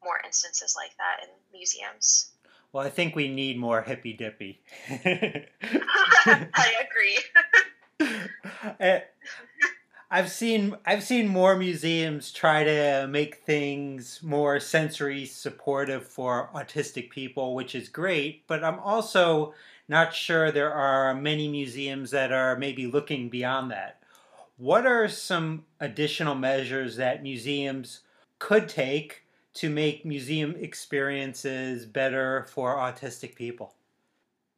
more 0.03 0.19
instances 0.25 0.75
like 0.77 0.97
that 0.99 1.23
in 1.23 1.31
museums. 1.53 2.33
Well, 2.73 2.87
I 2.87 2.91
think 2.91 3.15
we 3.15 3.29
need 3.29 3.59
more 3.59 3.83
hippy 3.83 4.15
dippy. 4.15 4.63
I 4.91 6.75
agree. 6.83 7.19
Eh, 8.79 9.01
I've 10.13 10.31
seen 10.31 10.77
I've 10.85 11.05
seen 11.05 11.29
more 11.29 11.55
museums 11.55 12.33
try 12.33 12.65
to 12.65 13.07
make 13.09 13.45
things 13.45 14.21
more 14.23 14.59
sensory 14.59 15.25
supportive 15.25 16.05
for 16.05 16.51
autistic 16.53 17.11
people, 17.11 17.55
which 17.55 17.77
is 17.77 17.89
great. 17.89 18.45
But 18.49 18.65
I'm 18.65 18.81
also 18.81 19.55
not 19.89 20.13
sure 20.13 20.51
there 20.51 20.75
are 20.75 21.15
many 21.15 21.47
museums 21.47 22.11
that 22.11 22.33
are 22.33 22.57
maybe 22.57 22.89
looking 22.89 23.29
beyond 23.29 23.71
that. 23.71 24.03
What 24.57 24.85
are 24.85 25.09
some 25.09 25.65
additional 25.79 26.35
measures 26.35 26.97
that 26.97 27.23
museums 27.23 28.01
could 28.41 28.69
take 28.69 29.23
to 29.55 29.71
make 29.71 30.05
museum 30.05 30.57
experiences 30.57 31.87
better 31.87 32.47
for 32.51 32.77
autistic 32.77 33.37
people? 33.37 33.75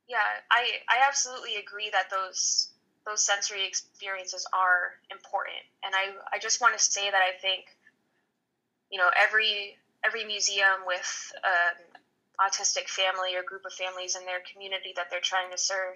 Yeah, 0.09 0.19
I, 0.51 0.79
I 0.89 1.07
absolutely 1.07 1.57
agree 1.57 1.89
that 1.93 2.11
those 2.11 2.72
those 3.07 3.25
sensory 3.25 3.67
experiences 3.67 4.47
are 4.53 4.95
important. 5.11 5.63
And 5.85 5.95
I, 5.95 6.15
I 6.35 6.39
just 6.39 6.61
want 6.61 6.77
to 6.77 6.83
say 6.83 7.11
that 7.11 7.21
I 7.21 7.39
think, 7.41 7.65
you 8.91 8.99
know, 8.99 9.11
every 9.17 9.77
every 10.05 10.25
museum 10.25 10.83
with 10.87 11.33
an 11.45 11.79
autistic 12.41 12.89
family 12.89 13.37
or 13.37 13.43
group 13.43 13.65
of 13.65 13.73
families 13.73 14.17
in 14.17 14.27
their 14.27 14.43
community 14.53 14.93
that 14.97 15.07
they're 15.11 15.23
trying 15.23 15.51
to 15.53 15.59
serve, 15.59 15.95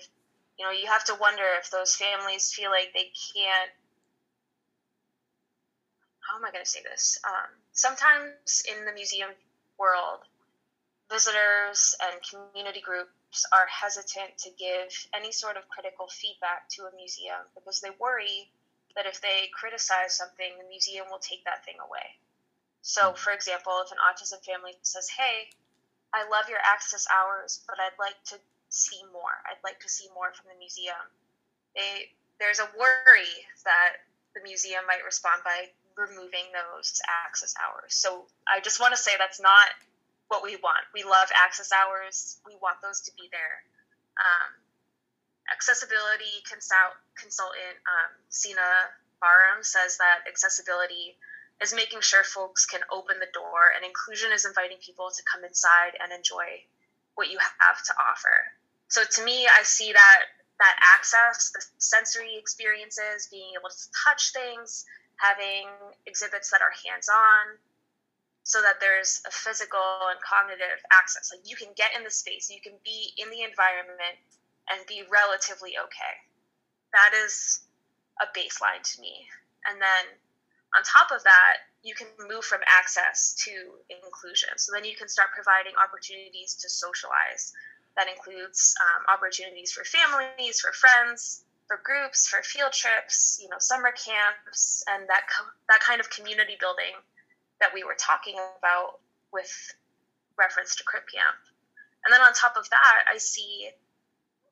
you 0.58 0.64
know, 0.64 0.70
you 0.70 0.86
have 0.86 1.04
to 1.04 1.14
wonder 1.20 1.42
if 1.58 1.70
those 1.70 1.94
families 1.94 2.52
feel 2.52 2.70
like 2.70 2.90
they 2.94 3.10
can't. 3.34 3.70
How 6.20 6.38
am 6.38 6.44
I 6.44 6.50
going 6.50 6.64
to 6.64 6.70
say 6.70 6.82
this? 6.82 7.18
Um, 7.24 7.50
sometimes 7.72 8.62
in 8.66 8.84
the 8.84 8.92
museum 8.92 9.30
world, 9.78 10.22
visitors 11.10 11.94
and 12.02 12.20
community 12.22 12.80
groups 12.80 13.10
are 13.52 13.66
hesitant 13.66 14.38
to 14.38 14.50
give 14.58 14.88
any 15.14 15.32
sort 15.32 15.56
of 15.56 15.68
critical 15.68 16.08
feedback 16.08 16.68
to 16.70 16.86
a 16.86 16.96
museum 16.96 17.42
because 17.54 17.80
they 17.80 17.90
worry 18.00 18.50
that 18.96 19.06
if 19.06 19.20
they 19.20 19.50
criticize 19.52 20.16
something, 20.16 20.56
the 20.58 20.68
museum 20.68 21.06
will 21.10 21.20
take 21.20 21.44
that 21.44 21.64
thing 21.64 21.76
away. 21.84 22.16
So, 22.80 23.10
hmm. 23.10 23.16
for 23.16 23.32
example, 23.32 23.72
if 23.84 23.92
an 23.92 23.98
autism 23.98 24.42
family 24.44 24.72
says, 24.82 25.08
Hey, 25.08 25.50
I 26.14 26.28
love 26.28 26.48
your 26.48 26.62
access 26.64 27.06
hours, 27.12 27.60
but 27.68 27.76
I'd 27.78 27.98
like 28.00 28.16
to 28.32 28.36
see 28.70 29.02
more, 29.12 29.36
I'd 29.44 29.62
like 29.62 29.80
to 29.80 29.88
see 29.88 30.08
more 30.14 30.32
from 30.32 30.46
the 30.52 30.58
museum, 30.58 31.02
they, 31.74 32.08
there's 32.40 32.58
a 32.58 32.68
worry 32.78 33.34
that 33.64 34.06
the 34.34 34.40
museum 34.42 34.86
might 34.86 35.04
respond 35.04 35.42
by 35.44 35.68
removing 35.96 36.48
those 36.52 37.00
access 37.26 37.54
hours. 37.60 37.92
So, 37.92 38.24
I 38.48 38.60
just 38.60 38.80
want 38.80 38.94
to 38.96 39.00
say 39.00 39.12
that's 39.18 39.40
not 39.40 39.68
what 40.28 40.42
we 40.42 40.56
want. 40.56 40.84
We 40.94 41.04
love 41.04 41.30
access 41.34 41.70
hours. 41.70 42.40
We 42.46 42.56
want 42.60 42.82
those 42.82 43.00
to 43.02 43.12
be 43.14 43.28
there. 43.30 43.62
Um, 44.18 44.50
accessibility 45.52 46.42
consult, 46.48 46.98
consultant 47.14 47.78
um, 47.86 48.10
Sina 48.28 48.90
Bahram 49.22 49.62
says 49.62 49.98
that 49.98 50.26
accessibility 50.28 51.16
is 51.62 51.72
making 51.72 52.00
sure 52.00 52.24
folks 52.24 52.66
can 52.66 52.80
open 52.92 53.16
the 53.18 53.32
door, 53.32 53.72
and 53.74 53.84
inclusion 53.84 54.30
is 54.32 54.44
inviting 54.44 54.76
people 54.84 55.08
to 55.08 55.22
come 55.24 55.44
inside 55.44 55.96
and 56.02 56.12
enjoy 56.12 56.60
what 57.14 57.30
you 57.30 57.38
have 57.40 57.80
to 57.84 57.92
offer. 57.96 58.52
So 58.88 59.02
to 59.04 59.24
me, 59.24 59.48
I 59.48 59.62
see 59.62 59.92
that 59.92 60.20
that 60.58 60.76
access, 60.96 61.52
the 61.52 61.64
sensory 61.78 62.36
experiences, 62.36 63.28
being 63.30 63.52
able 63.58 63.68
to 63.68 63.84
touch 64.04 64.32
things, 64.32 64.84
having 65.16 65.68
exhibits 66.06 66.50
that 66.50 66.62
are 66.62 66.72
hands-on, 66.84 67.60
so 68.46 68.62
that 68.62 68.78
there's 68.78 69.26
a 69.26 69.32
physical 69.34 70.06
and 70.06 70.22
cognitive 70.22 70.78
access. 70.94 71.34
Like 71.34 71.42
you 71.42 71.58
can 71.58 71.74
get 71.74 71.90
in 71.98 72.06
the 72.06 72.14
space, 72.14 72.46
you 72.46 72.62
can 72.62 72.78
be 72.86 73.10
in 73.18 73.26
the 73.26 73.42
environment 73.42 74.22
and 74.70 74.78
be 74.86 75.02
relatively 75.10 75.74
okay. 75.74 76.14
That 76.94 77.10
is 77.10 77.66
a 78.22 78.30
baseline 78.30 78.86
to 78.86 79.02
me. 79.02 79.26
And 79.66 79.82
then 79.82 80.14
on 80.78 80.86
top 80.86 81.10
of 81.10 81.26
that, 81.26 81.66
you 81.82 81.98
can 81.98 82.06
move 82.30 82.46
from 82.46 82.62
access 82.70 83.34
to 83.50 83.50
inclusion. 83.90 84.54
So 84.62 84.70
then 84.70 84.86
you 84.86 84.94
can 84.94 85.10
start 85.10 85.34
providing 85.34 85.74
opportunities 85.74 86.54
to 86.62 86.70
socialize. 86.70 87.50
That 87.98 88.06
includes 88.06 88.78
um, 88.78 89.10
opportunities 89.10 89.74
for 89.74 89.82
families, 89.82 90.62
for 90.62 90.70
friends, 90.70 91.42
for 91.66 91.82
groups, 91.82 92.30
for 92.30 92.46
field 92.46 92.70
trips, 92.70 93.42
you 93.42 93.50
know, 93.50 93.58
summer 93.58 93.90
camps, 93.90 94.84
and 94.86 95.02
that 95.10 95.26
co- 95.26 95.50
that 95.68 95.80
kind 95.80 95.98
of 95.98 96.10
community 96.10 96.54
building 96.60 96.94
that 97.60 97.72
we 97.72 97.84
were 97.84 97.96
talking 97.98 98.36
about 98.58 99.00
with 99.32 99.50
reference 100.38 100.76
to 100.76 100.84
Crip. 100.84 101.04
And 102.04 102.12
then 102.12 102.20
on 102.20 102.32
top 102.32 102.56
of 102.56 102.68
that, 102.70 103.04
I 103.12 103.18
see, 103.18 103.70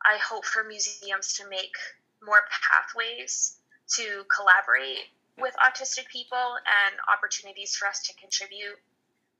I 0.04 0.18
hope 0.18 0.44
for 0.44 0.64
museums 0.64 1.34
to 1.34 1.48
make 1.48 1.76
more 2.24 2.42
pathways 2.50 3.58
to 3.96 4.24
collaborate 4.34 5.12
with 5.38 5.54
autistic 5.60 6.08
people 6.08 6.56
and 6.64 6.94
opportunities 7.12 7.76
for 7.76 7.86
us 7.86 8.02
to 8.06 8.14
contribute 8.14 8.78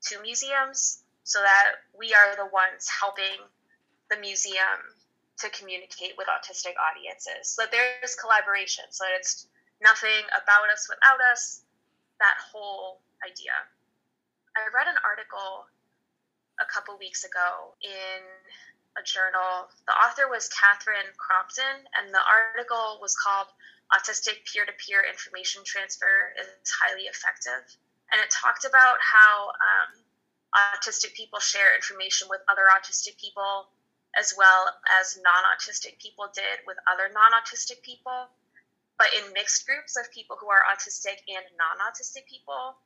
to 0.03 0.21
museums 0.21 1.03
so 1.23 1.39
that 1.41 1.81
we 1.97 2.13
are 2.13 2.35
the 2.35 2.45
ones 2.53 2.87
helping 2.87 3.41
the 4.09 4.17
museum 4.17 4.93
to 5.39 5.49
communicate 5.49 6.13
with 6.17 6.27
autistic 6.27 6.77
audiences. 6.77 7.49
So 7.49 7.63
that 7.63 7.71
there's 7.71 8.15
collaboration, 8.15 8.85
so 8.91 9.03
that 9.03 9.17
it's 9.17 9.47
nothing 9.81 10.23
about 10.29 10.69
us 10.71 10.87
without 10.87 11.19
us, 11.33 11.63
that 12.19 12.37
whole 12.39 13.01
idea. 13.23 13.53
I 14.55 14.67
read 14.71 14.87
an 14.87 14.99
article 15.03 15.67
a 16.59 16.67
couple 16.67 16.95
weeks 16.97 17.23
ago 17.23 17.75
in 17.83 18.23
a 18.95 19.03
journal. 19.03 19.67
The 19.87 19.95
author 19.95 20.31
was 20.31 20.47
Catherine 20.47 21.11
Crompton, 21.19 21.83
and 21.99 22.13
the 22.13 22.23
article 22.23 22.99
was 23.03 23.15
called 23.15 23.51
Autistic 23.91 24.47
Peer 24.47 24.65
to 24.65 24.73
Peer 24.79 25.03
Information 25.03 25.63
Transfer 25.63 26.33
is 26.39 26.47
Highly 26.71 27.05
Effective. 27.11 27.63
And 28.11 28.21
it 28.23 28.31
talked 28.31 28.63
about 28.63 28.97
how 29.03 29.51
um, 29.59 29.91
autistic 30.55 31.13
people 31.13 31.39
share 31.39 31.75
information 31.75 32.27
with 32.29 32.41
other 32.47 32.71
autistic 32.71 33.19
people 33.19 33.67
as 34.15 34.33
well 34.37 34.71
as 34.99 35.19
non 35.19 35.43
autistic 35.51 35.99
people 35.99 36.31
did 36.33 36.63
with 36.65 36.77
other 36.87 37.11
non 37.11 37.35
autistic 37.35 37.83
people. 37.83 38.31
But 38.97 39.11
in 39.11 39.33
mixed 39.35 39.67
groups 39.67 39.99
of 39.99 40.07
people 40.15 40.39
who 40.39 40.47
are 40.47 40.63
autistic 40.71 41.19
and 41.27 41.43
non 41.59 41.83
autistic 41.83 42.23
people, 42.31 42.79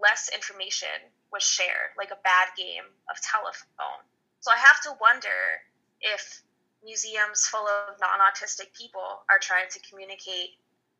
less 0.00 0.30
information 0.34 1.12
was 1.32 1.42
shared, 1.42 1.94
like 1.96 2.10
a 2.10 2.18
bad 2.24 2.48
game 2.56 2.88
of 3.08 3.16
telephone. 3.22 4.02
So 4.40 4.50
I 4.50 4.56
have 4.56 4.80
to 4.82 4.96
wonder 5.00 5.60
if 6.00 6.42
museums 6.82 7.44
full 7.44 7.66
of 7.68 8.00
non-autistic 8.00 8.72
people 8.72 9.24
are 9.28 9.38
trying 9.38 9.68
to 9.70 9.80
communicate 9.88 10.56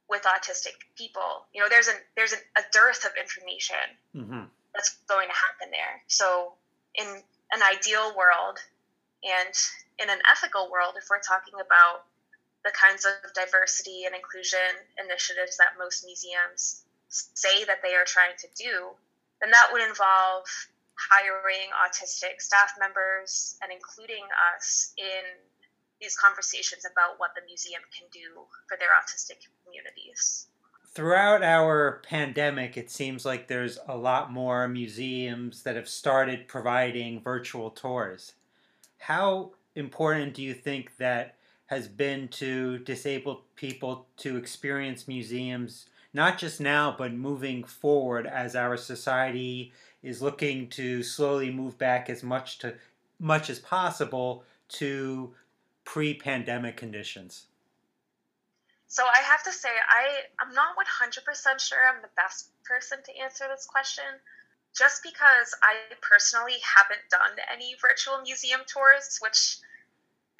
with 0.08 0.22
autistic 0.22 0.76
people. 0.96 1.46
You 1.54 1.62
know, 1.62 1.68
there's 1.68 1.88
an 1.88 1.96
there's 2.16 2.32
an, 2.32 2.40
a 2.58 2.62
dearth 2.72 3.04
of 3.04 3.12
information 3.16 3.84
mm-hmm. 4.14 4.44
that's 4.74 4.98
going 5.08 5.28
to 5.28 5.34
happen 5.34 5.70
there. 5.70 6.02
So 6.08 6.52
in 6.94 7.06
an 7.52 7.62
ideal 7.62 8.12
world 8.16 8.58
and 9.22 9.54
in 9.98 10.10
an 10.10 10.18
ethical 10.30 10.68
world, 10.70 10.94
if 10.98 11.08
we're 11.08 11.22
talking 11.22 11.54
about 11.54 12.04
the 12.64 12.72
kinds 12.76 13.06
of 13.06 13.32
diversity 13.32 14.04
and 14.04 14.14
inclusion 14.14 14.84
initiatives 15.02 15.56
that 15.56 15.78
most 15.78 16.04
museums 16.04 16.84
say 17.10 17.64
that 17.64 17.82
they 17.82 17.94
are 17.94 18.04
trying 18.06 18.36
to 18.38 18.48
do, 18.56 18.90
then 19.40 19.50
that 19.50 19.68
would 19.72 19.82
involve 19.82 20.44
hiring 20.96 21.68
autistic 21.74 22.40
staff 22.40 22.74
members 22.78 23.56
and 23.62 23.72
including 23.72 24.24
us 24.54 24.92
in 24.96 25.24
these 26.00 26.16
conversations 26.16 26.84
about 26.90 27.18
what 27.18 27.30
the 27.34 27.42
museum 27.46 27.82
can 27.96 28.06
do 28.12 28.42
for 28.68 28.76
their 28.78 28.88
autistic 28.88 29.46
communities. 29.64 30.46
Throughout 30.92 31.42
our 31.42 32.02
pandemic, 32.04 32.76
it 32.76 32.90
seems 32.90 33.24
like 33.24 33.46
there's 33.46 33.78
a 33.86 33.96
lot 33.96 34.32
more 34.32 34.66
museums 34.66 35.62
that 35.62 35.76
have 35.76 35.88
started 35.88 36.48
providing 36.48 37.20
virtual 37.20 37.70
tours. 37.70 38.32
How 38.98 39.52
important 39.76 40.34
do 40.34 40.42
you 40.42 40.54
think 40.54 40.96
that 40.96 41.36
has 41.66 41.86
been 41.86 42.28
to 42.28 42.78
disabled 42.78 43.42
people 43.54 44.06
to 44.16 44.36
experience 44.36 45.06
museums 45.06 45.86
not 46.12 46.38
just 46.38 46.60
now, 46.60 46.94
but 46.96 47.12
moving 47.12 47.64
forward 47.64 48.26
as 48.26 48.56
our 48.56 48.76
society 48.76 49.72
is 50.02 50.22
looking 50.22 50.68
to 50.70 51.02
slowly 51.02 51.50
move 51.50 51.78
back 51.78 52.10
as 52.10 52.22
much 52.22 52.58
to 52.58 52.74
much 53.18 53.50
as 53.50 53.58
possible 53.58 54.44
to 54.68 55.34
pre-pandemic 55.84 56.76
conditions? 56.76 57.46
So 58.88 59.04
I 59.04 59.18
have 59.18 59.42
to 59.44 59.52
say 59.52 59.68
I 59.68 60.22
I'm 60.40 60.54
not 60.54 60.74
100% 60.76 61.60
sure 61.60 61.78
I'm 61.88 62.02
the 62.02 62.08
best 62.16 62.50
person 62.64 62.98
to 63.04 63.18
answer 63.22 63.44
this 63.48 63.66
question 63.66 64.04
just 64.76 65.02
because 65.02 65.54
I 65.62 65.94
personally 66.00 66.58
haven't 66.62 67.02
done 67.10 67.36
any 67.52 67.74
virtual 67.80 68.20
museum 68.22 68.60
tours, 68.66 69.18
which 69.20 69.58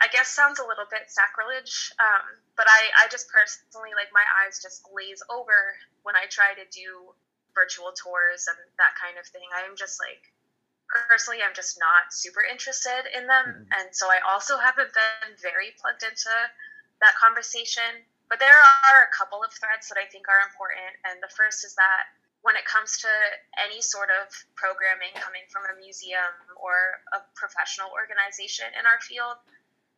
I 0.01 0.09
guess 0.09 0.33
sounds 0.33 0.59
a 0.59 0.65
little 0.65 0.89
bit 0.89 1.13
sacrilege, 1.13 1.93
um, 2.01 2.25
but 2.57 2.65
I, 2.65 3.05
I 3.05 3.13
just 3.13 3.29
personally 3.29 3.93
like 3.93 4.09
my 4.17 4.25
eyes 4.41 4.57
just 4.57 4.81
glaze 4.89 5.21
over 5.29 5.77
when 6.03 6.17
I 6.17 6.25
try 6.33 6.57
to 6.57 6.65
do 6.73 7.13
virtual 7.53 7.93
tours 7.93 8.49
and 8.49 8.57
that 8.81 8.97
kind 8.97 9.21
of 9.21 9.29
thing. 9.29 9.45
I 9.53 9.69
am 9.69 9.77
just 9.77 10.01
like 10.01 10.33
personally, 10.89 11.45
I'm 11.45 11.55
just 11.55 11.77
not 11.79 12.11
super 12.11 12.41
interested 12.43 13.07
in 13.13 13.29
them, 13.29 13.47
mm-hmm. 13.47 13.77
and 13.77 13.93
so 13.93 14.09
I 14.09 14.25
also 14.25 14.57
haven't 14.57 14.91
been 14.91 15.37
very 15.39 15.77
plugged 15.77 16.03
into 16.03 16.33
that 17.05 17.15
conversation. 17.21 18.03
But 18.33 18.39
there 18.39 18.57
are 18.57 19.05
a 19.05 19.11
couple 19.11 19.43
of 19.43 19.51
threads 19.51 19.91
that 19.91 19.99
I 19.99 20.07
think 20.07 20.31
are 20.31 20.43
important, 20.47 20.97
and 21.05 21.19
the 21.21 21.31
first 21.35 21.67
is 21.67 21.75
that 21.75 22.09
when 22.43 22.57
it 22.57 22.65
comes 22.65 22.97
to 23.05 23.11
any 23.61 23.83
sort 23.85 24.09
of 24.09 24.33
programming 24.57 25.13
coming 25.21 25.45
from 25.53 25.69
a 25.69 25.77
museum 25.77 26.33
or 26.57 27.05
a 27.13 27.21
professional 27.37 27.93
organization 27.93 28.71
in 28.79 28.89
our 28.89 29.03
field, 29.05 29.37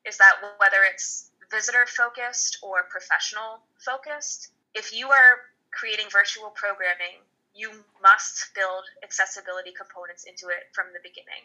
is 0.05 0.19
that 0.19 0.37
whether 0.59 0.83
it's 0.83 1.31
visitor 1.51 1.87
focused 1.87 2.59
or 2.63 2.85
professional 2.91 3.61
focused, 3.79 4.51
if 4.75 4.93
you 4.93 5.09
are 5.11 5.53
creating 5.71 6.07
virtual 6.11 6.51
programming, 6.51 7.21
you 7.55 7.71
must 8.03 8.55
build 8.55 8.85
accessibility 9.05 9.73
components 9.77 10.25
into 10.25 10.49
it 10.49 10.73
from 10.73 10.89
the 10.93 11.01
beginning. 11.05 11.45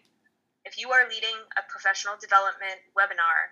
If 0.64 0.80
you 0.80 0.92
are 0.92 1.08
leading 1.08 1.36
a 1.60 1.64
professional 1.68 2.16
development 2.20 2.80
webinar, 2.96 3.52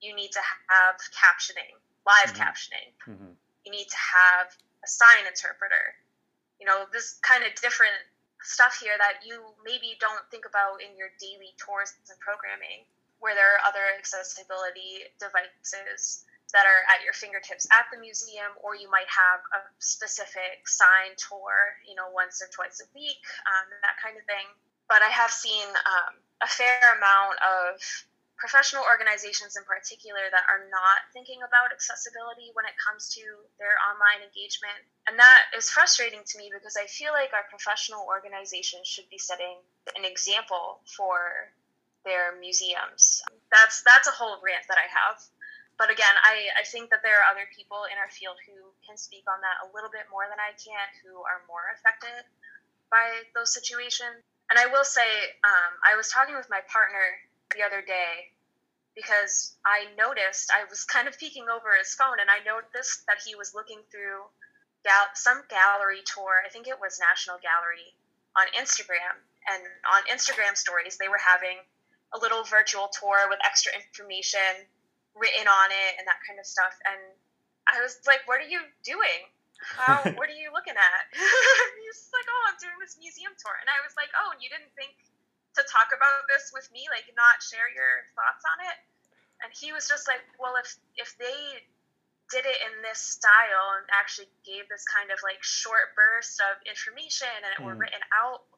you 0.00 0.14
need 0.14 0.32
to 0.32 0.42
have 0.68 1.00
captioning, 1.16 1.72
live 2.04 2.32
mm-hmm. 2.32 2.44
captioning. 2.44 2.90
Mm-hmm. 3.08 3.32
You 3.64 3.70
need 3.72 3.88
to 3.88 4.00
have 4.00 4.52
a 4.84 4.88
sign 4.88 5.24
interpreter. 5.24 5.96
You 6.60 6.68
know, 6.68 6.84
this 6.92 7.16
kind 7.24 7.44
of 7.44 7.56
different 7.60 7.96
stuff 8.44 8.76
here 8.76 8.96
that 9.00 9.24
you 9.24 9.40
maybe 9.64 9.96
don't 10.00 10.20
think 10.30 10.44
about 10.44 10.84
in 10.84 10.92
your 11.00 11.08
daily 11.16 11.56
tours 11.56 11.96
and 11.96 12.20
programming 12.20 12.84
where 13.24 13.32
there 13.32 13.56
are 13.56 13.64
other 13.64 13.80
accessibility 13.96 15.08
devices 15.16 16.28
that 16.52 16.68
are 16.68 16.84
at 16.92 17.00
your 17.00 17.16
fingertips 17.16 17.64
at 17.72 17.88
the 17.88 17.96
museum, 17.96 18.52
or 18.60 18.76
you 18.76 18.92
might 18.92 19.08
have 19.08 19.40
a 19.56 19.64
specific 19.80 20.68
sign 20.68 21.16
tour, 21.16 21.80
you 21.88 21.96
know, 21.96 22.12
once 22.12 22.44
or 22.44 22.52
twice 22.52 22.84
a 22.84 22.88
week, 22.92 23.24
um, 23.48 23.72
that 23.80 23.96
kind 23.96 24.20
of 24.20 24.28
thing. 24.28 24.44
But 24.92 25.00
I 25.00 25.08
have 25.08 25.32
seen 25.32 25.64
um, 25.88 26.20
a 26.44 26.46
fair 26.46 26.84
amount 27.00 27.40
of 27.40 27.80
professional 28.36 28.84
organizations 28.84 29.56
in 29.56 29.64
particular 29.64 30.28
that 30.28 30.44
are 30.52 30.68
not 30.68 31.08
thinking 31.16 31.40
about 31.40 31.72
accessibility 31.72 32.52
when 32.52 32.68
it 32.68 32.76
comes 32.76 33.08
to 33.16 33.24
their 33.56 33.80
online 33.80 34.20
engagement. 34.20 34.76
And 35.08 35.16
that 35.16 35.48
is 35.56 35.72
frustrating 35.72 36.20
to 36.20 36.34
me 36.36 36.52
because 36.52 36.76
I 36.76 36.84
feel 36.92 37.16
like 37.16 37.32
our 37.32 37.48
professional 37.48 38.04
organizations 38.04 38.84
should 38.84 39.08
be 39.08 39.16
setting 39.16 39.56
an 39.96 40.04
example 40.04 40.84
for 40.92 41.48
their 42.04 42.36
museums. 42.38 43.24
That's 43.50 43.82
that's 43.82 44.08
a 44.08 44.14
whole 44.14 44.38
rant 44.44 44.68
that 44.68 44.78
I 44.78 44.88
have. 44.88 45.18
But 45.74 45.90
again, 45.90 46.14
I, 46.22 46.54
I 46.54 46.62
think 46.62 46.90
that 46.94 47.02
there 47.02 47.18
are 47.18 47.26
other 47.26 47.50
people 47.50 47.82
in 47.90 47.98
our 47.98 48.06
field 48.06 48.38
who 48.46 48.54
can 48.86 48.94
speak 48.94 49.26
on 49.26 49.42
that 49.42 49.66
a 49.66 49.72
little 49.74 49.90
bit 49.90 50.06
more 50.06 50.22
than 50.30 50.38
I 50.38 50.54
can, 50.54 50.86
who 51.02 51.18
are 51.26 51.42
more 51.50 51.74
affected 51.74 52.22
by 52.94 53.26
those 53.34 53.50
situations. 53.50 54.22
And 54.50 54.58
I 54.58 54.70
will 54.70 54.86
say, 54.86 55.34
um, 55.42 55.72
I 55.82 55.98
was 55.98 56.14
talking 56.14 56.38
with 56.38 56.46
my 56.46 56.62
partner 56.70 57.18
the 57.50 57.66
other 57.66 57.82
day 57.82 58.30
because 58.94 59.58
I 59.66 59.90
noticed 59.98 60.54
I 60.54 60.62
was 60.70 60.84
kind 60.94 61.10
of 61.10 61.18
peeking 61.18 61.50
over 61.50 61.74
his 61.74 61.90
phone 61.98 62.22
and 62.22 62.30
I 62.30 62.38
noticed 62.46 63.02
that 63.10 63.18
he 63.26 63.34
was 63.34 63.50
looking 63.50 63.82
through 63.90 64.30
gal- 64.86 65.14
some 65.18 65.42
gallery 65.50 66.06
tour. 66.06 66.38
I 66.46 66.50
think 66.54 66.70
it 66.70 66.78
was 66.78 67.02
National 67.02 67.42
Gallery 67.42 67.98
on 68.38 68.46
Instagram. 68.54 69.18
And 69.50 69.60
on 69.90 70.00
Instagram 70.08 70.56
stories, 70.56 70.96
they 70.96 71.08
were 71.08 71.20
having 71.20 71.58
a 72.14 72.18
little 72.22 72.46
virtual 72.46 72.88
tour 72.94 73.26
with 73.28 73.42
extra 73.42 73.74
information 73.74 74.70
written 75.18 75.46
on 75.46 75.68
it 75.70 75.92
and 75.98 76.06
that 76.06 76.22
kind 76.22 76.38
of 76.38 76.46
stuff. 76.46 76.74
And 76.86 77.02
I 77.66 77.82
was 77.82 77.98
like, 78.06 78.22
"What 78.30 78.38
are 78.38 78.48
you 78.48 78.62
doing? 78.86 79.26
How? 79.58 79.98
what 80.18 80.30
are 80.30 80.38
you 80.38 80.54
looking 80.54 80.78
at?" 80.78 81.02
He's 81.14 82.10
like, 82.14 82.28
"Oh, 82.30 82.42
I'm 82.50 82.58
doing 82.62 82.78
this 82.78 82.94
museum 82.98 83.34
tour," 83.34 83.58
and 83.58 83.68
I 83.68 83.82
was 83.82 83.94
like, 83.98 84.10
"Oh, 84.14 84.30
and 84.30 84.38
you 84.38 84.48
didn't 84.48 84.70
think 84.78 84.94
to 85.58 85.62
talk 85.70 85.94
about 85.94 86.26
this 86.30 86.50
with 86.54 86.66
me, 86.70 86.86
like 86.90 87.06
not 87.14 87.42
share 87.42 87.66
your 87.70 88.06
thoughts 88.14 88.46
on 88.46 88.58
it?" 88.62 88.78
And 89.42 89.50
he 89.50 89.74
was 89.74 89.90
just 89.90 90.06
like, 90.06 90.22
"Well, 90.38 90.54
if 90.58 90.70
if 90.94 91.18
they 91.18 91.66
did 92.32 92.46
it 92.48 92.58
in 92.64 92.80
this 92.80 92.98
style 92.98 93.76
and 93.76 93.84
actually 93.92 94.30
gave 94.48 94.64
this 94.72 94.84
kind 94.88 95.12
of 95.12 95.20
like 95.20 95.42
short 95.44 95.92
burst 95.92 96.40
of 96.40 96.56
information 96.64 97.28
and 97.44 97.52
it 97.52 97.60
mm. 97.60 97.68
were 97.68 97.76
written 97.76 98.00
out 98.16 98.48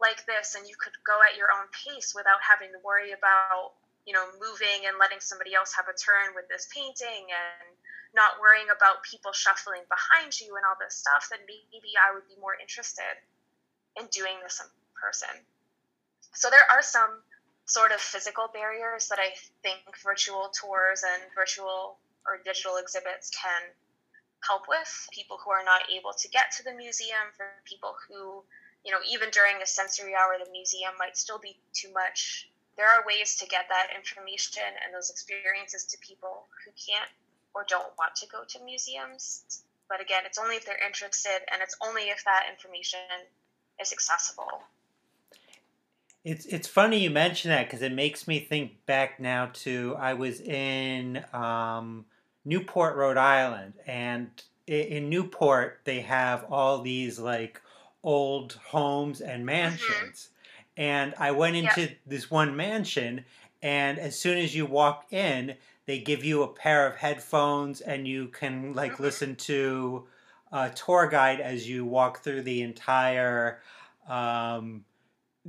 like 0.00 0.24
this 0.26 0.54
and 0.54 0.68
you 0.68 0.76
could 0.76 0.94
go 1.06 1.20
at 1.24 1.36
your 1.36 1.48
own 1.52 1.66
pace 1.72 2.12
without 2.12 2.40
having 2.44 2.68
to 2.72 2.80
worry 2.84 3.12
about 3.12 3.76
you 4.04 4.12
know 4.12 4.24
moving 4.38 4.84
and 4.84 5.00
letting 5.00 5.20
somebody 5.20 5.56
else 5.56 5.72
have 5.72 5.88
a 5.88 5.96
turn 5.96 6.36
with 6.36 6.46
this 6.52 6.68
painting 6.68 7.26
and 7.32 7.68
not 8.14 8.40
worrying 8.40 8.68
about 8.72 9.04
people 9.04 9.32
shuffling 9.32 9.84
behind 9.88 10.32
you 10.36 10.56
and 10.56 10.64
all 10.68 10.76
this 10.78 10.96
stuff 10.96 11.28
then 11.32 11.40
maybe 11.48 11.96
i 11.96 12.12
would 12.12 12.26
be 12.28 12.36
more 12.40 12.54
interested 12.56 13.16
in 13.96 14.04
doing 14.12 14.36
this 14.44 14.60
in 14.60 14.68
person 14.92 15.32
so 16.36 16.52
there 16.52 16.68
are 16.68 16.84
some 16.84 17.24
sort 17.66 17.90
of 17.90 18.00
physical 18.00 18.46
barriers 18.52 19.08
that 19.08 19.18
I 19.18 19.34
think 19.62 19.82
virtual 20.02 20.50
tours 20.54 21.02
and 21.02 21.22
virtual 21.34 21.98
or 22.26 22.38
digital 22.44 22.76
exhibits 22.76 23.30
can 23.30 23.62
help 24.46 24.68
with. 24.68 25.08
People 25.12 25.38
who 25.42 25.50
are 25.50 25.64
not 25.64 25.82
able 25.90 26.12
to 26.12 26.28
get 26.28 26.52
to 26.56 26.62
the 26.62 26.72
museum, 26.72 27.34
for 27.36 27.46
people 27.64 27.94
who, 28.08 28.44
you 28.86 28.92
know, 28.92 28.98
even 29.10 29.30
during 29.30 29.60
a 29.60 29.66
sensory 29.66 30.14
hour, 30.14 30.38
the 30.38 30.50
museum 30.52 30.92
might 30.96 31.16
still 31.16 31.38
be 31.38 31.56
too 31.74 31.92
much. 31.92 32.48
There 32.76 32.86
are 32.86 33.04
ways 33.04 33.36
to 33.38 33.46
get 33.46 33.66
that 33.68 33.88
information 33.96 34.62
and 34.84 34.94
those 34.94 35.10
experiences 35.10 35.84
to 35.86 35.98
people 35.98 36.46
who 36.64 36.70
can't 36.70 37.10
or 37.52 37.66
don't 37.68 37.90
want 37.98 38.14
to 38.14 38.28
go 38.28 38.44
to 38.46 38.64
museums. 38.64 39.64
But 39.88 40.00
again, 40.00 40.22
it's 40.24 40.38
only 40.38 40.54
if 40.54 40.64
they're 40.64 40.86
interested 40.86 41.40
and 41.52 41.60
it's 41.62 41.76
only 41.84 42.02
if 42.02 42.22
that 42.24 42.44
information 42.48 43.00
is 43.80 43.92
accessible. 43.92 44.62
It's 46.22 46.44
it's 46.46 46.68
funny 46.68 46.98
you 46.98 47.10
mention 47.10 47.50
that 47.50 47.66
because 47.66 47.82
it 47.82 47.92
makes 47.92 48.28
me 48.28 48.40
think 48.40 48.84
back 48.86 49.18
now 49.20 49.50
to 49.64 49.96
I 49.98 50.14
was 50.14 50.40
in 50.40 51.24
um, 51.32 52.04
Newport, 52.44 52.96
Rhode 52.96 53.16
Island, 53.16 53.74
and 53.86 54.30
in 54.66 55.08
Newport 55.08 55.80
they 55.84 56.00
have 56.00 56.44
all 56.50 56.82
these 56.82 57.18
like 57.18 57.62
old 58.06 58.58
homes 58.68 59.20
and 59.20 59.40
mm-hmm. 59.40 59.46
mansions, 59.46 60.30
mm-hmm. 60.30 60.80
and 60.80 61.14
I 61.18 61.32
went 61.32 61.56
into 61.56 61.82
yep. 61.82 61.98
this 62.06 62.30
one 62.30 62.56
mansion, 62.56 63.26
and 63.60 63.98
as 63.98 64.18
soon 64.18 64.38
as 64.38 64.54
you 64.54 64.64
walk 64.64 65.12
in, 65.12 65.56
they 65.84 65.98
give 65.98 66.24
you 66.24 66.42
a 66.42 66.48
pair 66.48 66.86
of 66.86 66.96
headphones, 66.96 67.82
and 67.82 68.08
you 68.08 68.28
can 68.28 68.72
like 68.72 68.92
mm-hmm. 68.92 69.02
listen 69.02 69.36
to 69.36 70.04
a 70.52 70.70
tour 70.70 71.08
guide 71.08 71.40
as 71.40 71.68
you 71.68 71.84
walk 71.84 72.22
through 72.22 72.42
the 72.42 72.62
entire. 72.62 73.60
Um, 74.08 74.84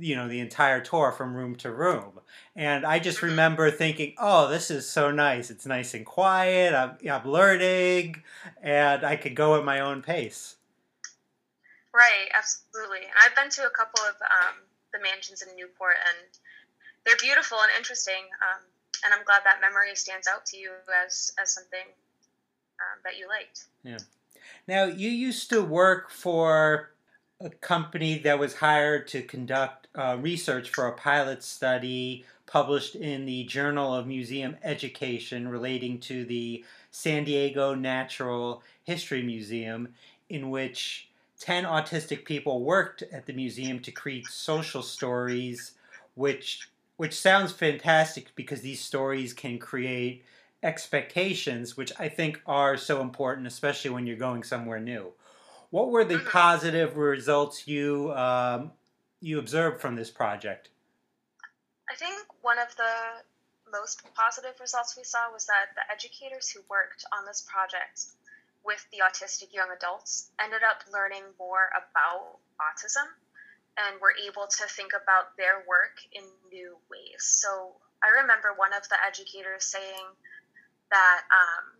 you 0.00 0.14
know 0.14 0.28
the 0.28 0.38
entire 0.38 0.80
tour 0.80 1.10
from 1.10 1.34
room 1.34 1.56
to 1.56 1.72
room 1.72 2.20
and 2.54 2.86
i 2.86 3.00
just 3.00 3.18
mm-hmm. 3.18 3.26
remember 3.26 3.68
thinking 3.68 4.14
oh 4.18 4.48
this 4.48 4.70
is 4.70 4.88
so 4.88 5.10
nice 5.10 5.50
it's 5.50 5.66
nice 5.66 5.92
and 5.92 6.06
quiet 6.06 6.72
i'm, 6.72 6.96
I'm 7.10 7.28
learning 7.28 8.22
and 8.62 9.04
i 9.04 9.16
could 9.16 9.34
go 9.34 9.56
at 9.56 9.64
my 9.64 9.80
own 9.80 10.02
pace 10.02 10.54
right 11.98 12.30
absolutely. 12.30 13.02
And 13.02 13.18
i've 13.18 13.34
been 13.34 13.50
to 13.58 13.66
a 13.66 13.74
couple 13.74 13.98
of 14.06 14.14
um, 14.22 14.62
the 14.94 15.02
mansions 15.02 15.42
in 15.42 15.50
newport 15.58 15.98
and 15.98 16.30
they're 17.02 17.18
beautiful 17.18 17.58
and 17.58 17.74
interesting 17.74 18.30
um, 18.38 18.62
and 19.02 19.10
i'm 19.10 19.26
glad 19.26 19.42
that 19.42 19.58
memory 19.58 19.98
stands 19.98 20.30
out 20.30 20.46
to 20.54 20.56
you 20.56 20.70
as 21.02 21.34
as 21.42 21.50
something 21.50 21.90
um, 22.80 23.00
that 23.04 23.18
you 23.18 23.28
liked. 23.28 23.64
Yeah. 23.82 23.98
Now 24.66 24.84
you 24.84 25.10
used 25.10 25.50
to 25.50 25.62
work 25.62 26.10
for 26.10 26.90
a 27.40 27.50
company 27.50 28.18
that 28.18 28.38
was 28.38 28.56
hired 28.56 29.08
to 29.08 29.22
conduct 29.22 29.88
uh, 29.94 30.16
research 30.20 30.70
for 30.70 30.86
a 30.86 30.92
pilot 30.92 31.42
study 31.42 32.24
published 32.46 32.94
in 32.94 33.26
the 33.26 33.44
Journal 33.44 33.94
of 33.94 34.06
Museum 34.06 34.56
Education 34.62 35.48
relating 35.48 36.00
to 36.00 36.24
the 36.24 36.64
San 36.90 37.24
Diego 37.24 37.74
Natural 37.74 38.62
History 38.84 39.22
Museum, 39.22 39.94
in 40.28 40.50
which 40.50 41.10
10 41.38 41.64
autistic 41.64 42.24
people 42.24 42.62
worked 42.62 43.02
at 43.02 43.26
the 43.26 43.32
museum 43.32 43.80
to 43.80 43.92
create 43.92 44.26
social 44.26 44.82
stories, 44.82 45.72
which, 46.14 46.68
which 46.96 47.14
sounds 47.14 47.52
fantastic 47.52 48.34
because 48.34 48.60
these 48.60 48.80
stories 48.80 49.32
can 49.32 49.58
create 49.58 50.24
expectations, 50.62 51.76
which 51.76 51.92
I 51.98 52.08
think 52.08 52.40
are 52.46 52.76
so 52.76 53.00
important, 53.00 53.46
especially 53.46 53.90
when 53.90 54.06
you're 54.06 54.16
going 54.16 54.42
somewhere 54.42 54.80
new. 54.80 55.12
What 55.70 55.90
were 55.90 56.04
the 56.04 56.16
mm-hmm. 56.16 56.28
positive 56.28 56.96
results 56.96 57.68
you 57.68 58.12
um, 58.14 58.72
you 59.20 59.38
observed 59.38 59.80
from 59.80 59.96
this 59.96 60.10
project? 60.10 60.70
I 61.90 61.94
think 61.94 62.26
one 62.42 62.58
of 62.58 62.74
the 62.76 63.22
most 63.70 64.02
positive 64.14 64.58
results 64.60 64.96
we 64.96 65.04
saw 65.04 65.30
was 65.32 65.46
that 65.46 65.74
the 65.74 65.92
educators 65.92 66.48
who 66.48 66.60
worked 66.70 67.04
on 67.16 67.26
this 67.26 67.46
project 67.46 68.06
with 68.64 68.84
the 68.92 68.98
autistic 69.04 69.52
young 69.52 69.68
adults 69.74 70.30
ended 70.42 70.62
up 70.62 70.82
learning 70.92 71.24
more 71.38 71.70
about 71.72 72.38
autism 72.58 73.06
and 73.78 74.00
were 74.02 74.14
able 74.26 74.46
to 74.46 74.64
think 74.74 74.92
about 74.92 75.36
their 75.38 75.62
work 75.68 76.02
in 76.12 76.26
new 76.50 76.76
ways. 76.90 77.22
So 77.22 77.78
I 78.02 78.22
remember 78.22 78.54
one 78.56 78.74
of 78.74 78.82
the 78.90 78.98
educators 78.98 79.64
saying 79.64 80.06
that, 80.90 81.20
um, 81.30 81.78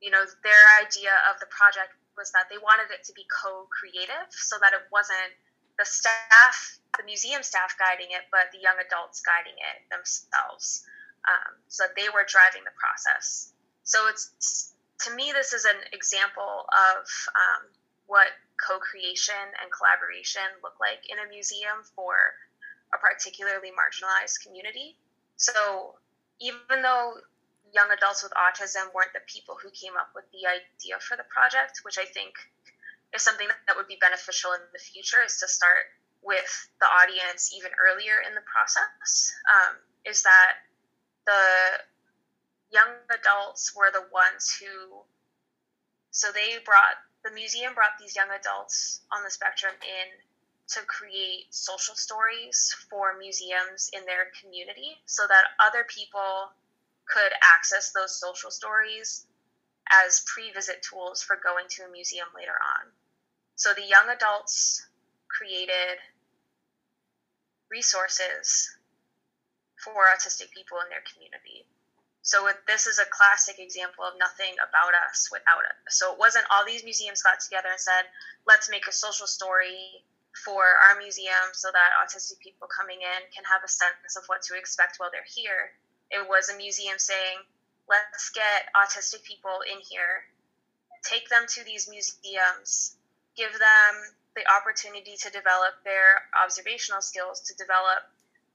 you 0.00 0.10
know, 0.10 0.24
their 0.42 0.64
idea 0.80 1.12
of 1.28 1.40
the 1.40 1.50
project 1.52 1.92
was 2.16 2.32
that 2.32 2.48
they 2.50 2.58
wanted 2.58 2.90
it 2.90 3.04
to 3.06 3.12
be 3.12 3.24
co 3.28 3.68
creative 3.68 4.28
so 4.32 4.56
that 4.60 4.72
it 4.72 4.82
wasn't 4.90 5.32
the 5.78 5.84
staff, 5.84 6.80
the 6.98 7.04
museum 7.04 7.44
staff 7.44 7.76
guiding 7.78 8.10
it, 8.10 8.26
but 8.32 8.50
the 8.50 8.58
young 8.58 8.76
adults 8.80 9.20
guiding 9.22 9.54
it 9.54 9.78
themselves. 9.92 10.82
Um, 11.28 11.60
so 11.68 11.84
that 11.84 11.94
they 11.94 12.08
were 12.08 12.24
driving 12.24 12.64
the 12.64 12.72
process. 12.78 13.52
So 13.84 14.08
it's 14.08 14.72
to 15.04 15.14
me, 15.14 15.32
this 15.32 15.52
is 15.52 15.64
an 15.64 15.78
example 15.92 16.66
of 16.68 17.06
um, 17.34 17.62
what 18.06 18.28
co-creation 18.58 19.38
and 19.62 19.70
collaboration 19.70 20.42
look 20.62 20.74
like 20.80 21.06
in 21.08 21.18
a 21.22 21.28
museum 21.30 21.86
for 21.94 22.34
a 22.94 22.98
particularly 22.98 23.70
marginalized 23.70 24.42
community. 24.42 24.96
So 25.36 25.94
even 26.40 26.82
though 26.82 27.22
young 27.72 27.90
adults 27.92 28.22
with 28.22 28.32
autism 28.34 28.90
weren't 28.94 29.12
the 29.12 29.22
people 29.28 29.54
who 29.60 29.70
came 29.70 29.94
up 29.94 30.10
with 30.14 30.24
the 30.32 30.48
idea 30.48 30.98
for 30.98 31.16
the 31.16 31.28
project, 31.28 31.84
which 31.84 31.98
I 31.98 32.06
think 32.08 32.34
is 33.14 33.22
something 33.22 33.46
that 33.46 33.76
would 33.76 33.88
be 33.88 33.98
beneficial 34.00 34.52
in 34.52 34.60
the 34.72 34.82
future 34.82 35.22
is 35.24 35.38
to 35.40 35.48
start 35.48 35.92
with 36.22 36.50
the 36.80 36.86
audience 36.86 37.54
even 37.54 37.70
earlier 37.78 38.18
in 38.26 38.34
the 38.34 38.44
process 38.44 39.32
um, 39.46 39.78
is 40.04 40.22
that 40.24 40.58
the 41.24 41.44
young 42.70 42.88
adults 43.10 43.74
were 43.74 43.90
the 43.92 44.04
ones 44.12 44.50
who 44.60 45.02
so 46.10 46.32
they 46.32 46.58
brought 46.64 46.96
the 47.24 47.30
museum 47.30 47.74
brought 47.74 47.98
these 47.98 48.16
young 48.16 48.30
adults 48.30 49.00
on 49.12 49.22
the 49.24 49.30
spectrum 49.30 49.74
in 49.82 50.08
to 50.68 50.80
create 50.84 51.46
social 51.50 51.94
stories 51.94 52.74
for 52.90 53.16
museums 53.18 53.90
in 53.92 54.04
their 54.04 54.28
community 54.40 55.00
so 55.06 55.26
that 55.26 55.44
other 55.58 55.84
people 55.88 56.52
could 57.08 57.32
access 57.42 57.90
those 57.92 58.20
social 58.20 58.50
stories 58.50 59.24
as 60.04 60.24
pre-visit 60.26 60.82
tools 60.82 61.22
for 61.22 61.36
going 61.42 61.64
to 61.70 61.84
a 61.84 61.90
museum 61.90 62.28
later 62.36 62.52
on. 62.52 62.92
So 63.56 63.72
the 63.72 63.86
young 63.86 64.08
adults 64.14 64.86
created 65.28 65.96
resources 67.70 68.76
for 69.82 70.04
autistic 70.14 70.50
people 70.50 70.78
in 70.84 70.90
their 70.90 71.02
community. 71.12 71.64
So 72.28 72.44
this 72.68 72.84
is 72.84 73.00
a 73.00 73.08
classic 73.08 73.56
example 73.56 74.04
of 74.04 74.12
nothing 74.20 74.52
about 74.60 74.92
us 74.92 75.32
without 75.32 75.64
us. 75.64 75.96
So 75.96 76.12
it 76.12 76.20
wasn't 76.20 76.44
all 76.52 76.60
these 76.60 76.84
museums 76.84 77.24
got 77.24 77.40
together 77.40 77.72
and 77.72 77.80
said, 77.80 78.04
let's 78.44 78.68
make 78.68 78.84
a 78.84 78.92
social 78.92 79.24
story 79.24 80.04
for 80.44 80.60
our 80.60 81.00
museum 81.00 81.56
so 81.56 81.72
that 81.72 81.96
autistic 81.96 82.36
people 82.44 82.68
coming 82.68 83.00
in 83.00 83.20
can 83.32 83.48
have 83.48 83.64
a 83.64 83.72
sense 83.72 84.12
of 84.20 84.28
what 84.28 84.44
to 84.44 84.60
expect 84.60 85.00
while 85.00 85.08
they're 85.08 85.24
here. 85.24 85.72
It 86.12 86.28
was 86.28 86.52
a 86.52 86.60
museum 86.60 87.00
saying, 87.00 87.40
let's 87.88 88.28
get 88.36 88.68
autistic 88.76 89.24
people 89.24 89.64
in 89.64 89.80
here, 89.80 90.28
take 91.00 91.32
them 91.32 91.48
to 91.56 91.64
these 91.64 91.88
museums, 91.88 93.00
give 93.40 93.56
them 93.56 93.92
the 94.36 94.44
opportunity 94.52 95.16
to 95.16 95.32
develop 95.32 95.80
their 95.80 96.28
observational 96.36 97.00
skills, 97.00 97.40
to 97.48 97.56
develop 97.56 98.04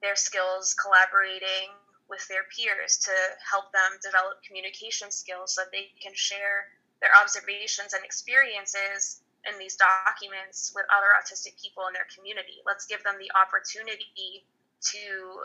their 0.06 0.16
skills 0.16 0.78
collaborating 0.78 1.74
with 2.10 2.28
their 2.28 2.44
peers, 2.56 2.98
to 2.98 3.16
help 3.40 3.72
them 3.72 4.00
develop 4.02 4.44
communication 4.44 5.12
skills 5.12 5.56
so 5.56 5.62
that 5.62 5.72
they 5.72 5.92
can 6.02 6.14
share 6.14 6.70
their 7.02 7.12
observations 7.20 7.94
and 7.94 8.04
experiences 8.04 9.22
in 9.50 9.60
these 9.60 9.76
documents 9.76 10.72
with 10.76 10.86
other 10.88 11.12
autistic 11.20 11.60
people 11.60 11.88
in 11.88 11.94
their 11.94 12.08
community. 12.16 12.64
Let's 12.66 12.86
give 12.86 13.04
them 13.04 13.16
the 13.20 13.32
opportunity 13.36 14.48
to 14.96 15.44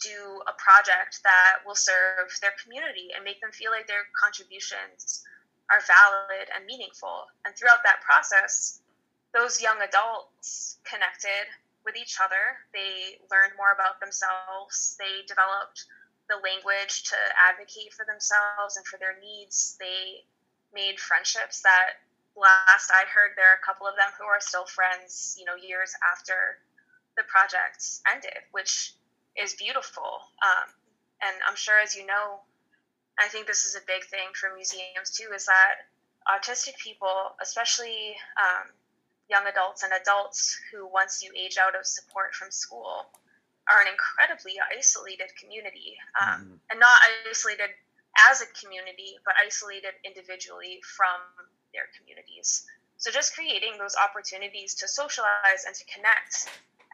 do 0.00 0.40
a 0.48 0.54
project 0.56 1.20
that 1.24 1.64
will 1.64 1.76
serve 1.76 2.28
their 2.40 2.52
community 2.62 3.12
and 3.14 3.24
make 3.24 3.40
them 3.40 3.52
feel 3.52 3.70
like 3.70 3.86
their 3.86 4.08
contributions 4.12 5.24
are 5.70 5.80
valid 5.84 6.48
and 6.54 6.64
meaningful. 6.64 7.26
And 7.44 7.56
throughout 7.56 7.82
that 7.84 8.00
process, 8.00 8.80
those 9.32 9.60
young 9.60 9.80
adults 9.80 10.78
connected 10.84 11.48
with 11.86 11.96
each 11.96 12.18
other. 12.20 12.58
They 12.74 13.22
learned 13.30 13.54
more 13.56 13.70
about 13.70 14.02
themselves. 14.02 14.98
They 14.98 15.22
developed 15.24 15.86
the 16.28 16.42
language 16.42 17.06
to 17.14 17.18
advocate 17.38 17.94
for 17.94 18.04
themselves 18.04 18.76
and 18.76 18.84
for 18.84 18.98
their 18.98 19.14
needs. 19.22 19.78
They 19.78 20.26
made 20.74 20.98
friendships 20.98 21.62
that 21.62 22.02
last 22.36 22.90
I 22.92 23.06
heard, 23.08 23.32
there 23.38 23.48
are 23.48 23.56
a 23.62 23.64
couple 23.64 23.86
of 23.86 23.96
them 23.96 24.10
who 24.18 24.26
are 24.26 24.42
still 24.42 24.66
friends, 24.66 25.38
you 25.38 25.46
know, 25.46 25.56
years 25.56 25.94
after 26.04 26.58
the 27.16 27.24
project 27.24 28.02
ended, 28.04 28.44
which 28.52 28.92
is 29.38 29.54
beautiful. 29.54 30.20
Um, 30.44 30.68
and 31.22 31.36
I'm 31.48 31.56
sure, 31.56 31.80
as 31.80 31.96
you 31.96 32.04
know, 32.04 32.44
I 33.18 33.28
think 33.28 33.46
this 33.46 33.64
is 33.64 33.74
a 33.74 33.86
big 33.86 34.04
thing 34.04 34.28
for 34.34 34.52
museums 34.52 35.16
too, 35.16 35.32
is 35.32 35.46
that 35.46 35.88
autistic 36.28 36.76
people, 36.76 37.32
especially 37.40 38.16
um, 38.36 38.68
young 39.28 39.46
adults 39.46 39.82
and 39.82 39.92
adults 39.92 40.58
who, 40.70 40.86
once 40.86 41.22
you 41.22 41.30
age 41.36 41.58
out 41.58 41.74
of 41.74 41.86
support 41.86 42.34
from 42.34 42.50
school, 42.50 43.06
are 43.66 43.82
an 43.82 43.88
incredibly 43.90 44.54
isolated 44.70 45.30
community, 45.40 45.98
um, 46.20 46.46
mm. 46.46 46.58
and 46.70 46.78
not 46.78 47.00
isolated 47.28 47.70
as 48.30 48.40
a 48.40 48.46
community, 48.54 49.18
but 49.24 49.34
isolated 49.44 49.92
individually 50.04 50.80
from 50.86 51.18
their 51.74 51.90
communities. 51.98 52.64
So 52.96 53.10
just 53.10 53.34
creating 53.34 53.76
those 53.78 53.96
opportunities 53.98 54.74
to 54.76 54.88
socialize 54.88 55.66
and 55.66 55.74
to 55.74 55.84
connect. 55.84 56.48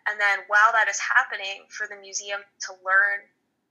And 0.09 0.19
then 0.19 0.41
while 0.49 0.73
that 0.73 0.89
is 0.89 0.99
happening, 0.99 1.69
for 1.69 1.87
the 1.87 2.01
museum 2.01 2.41
to 2.67 2.73
learn 2.83 3.23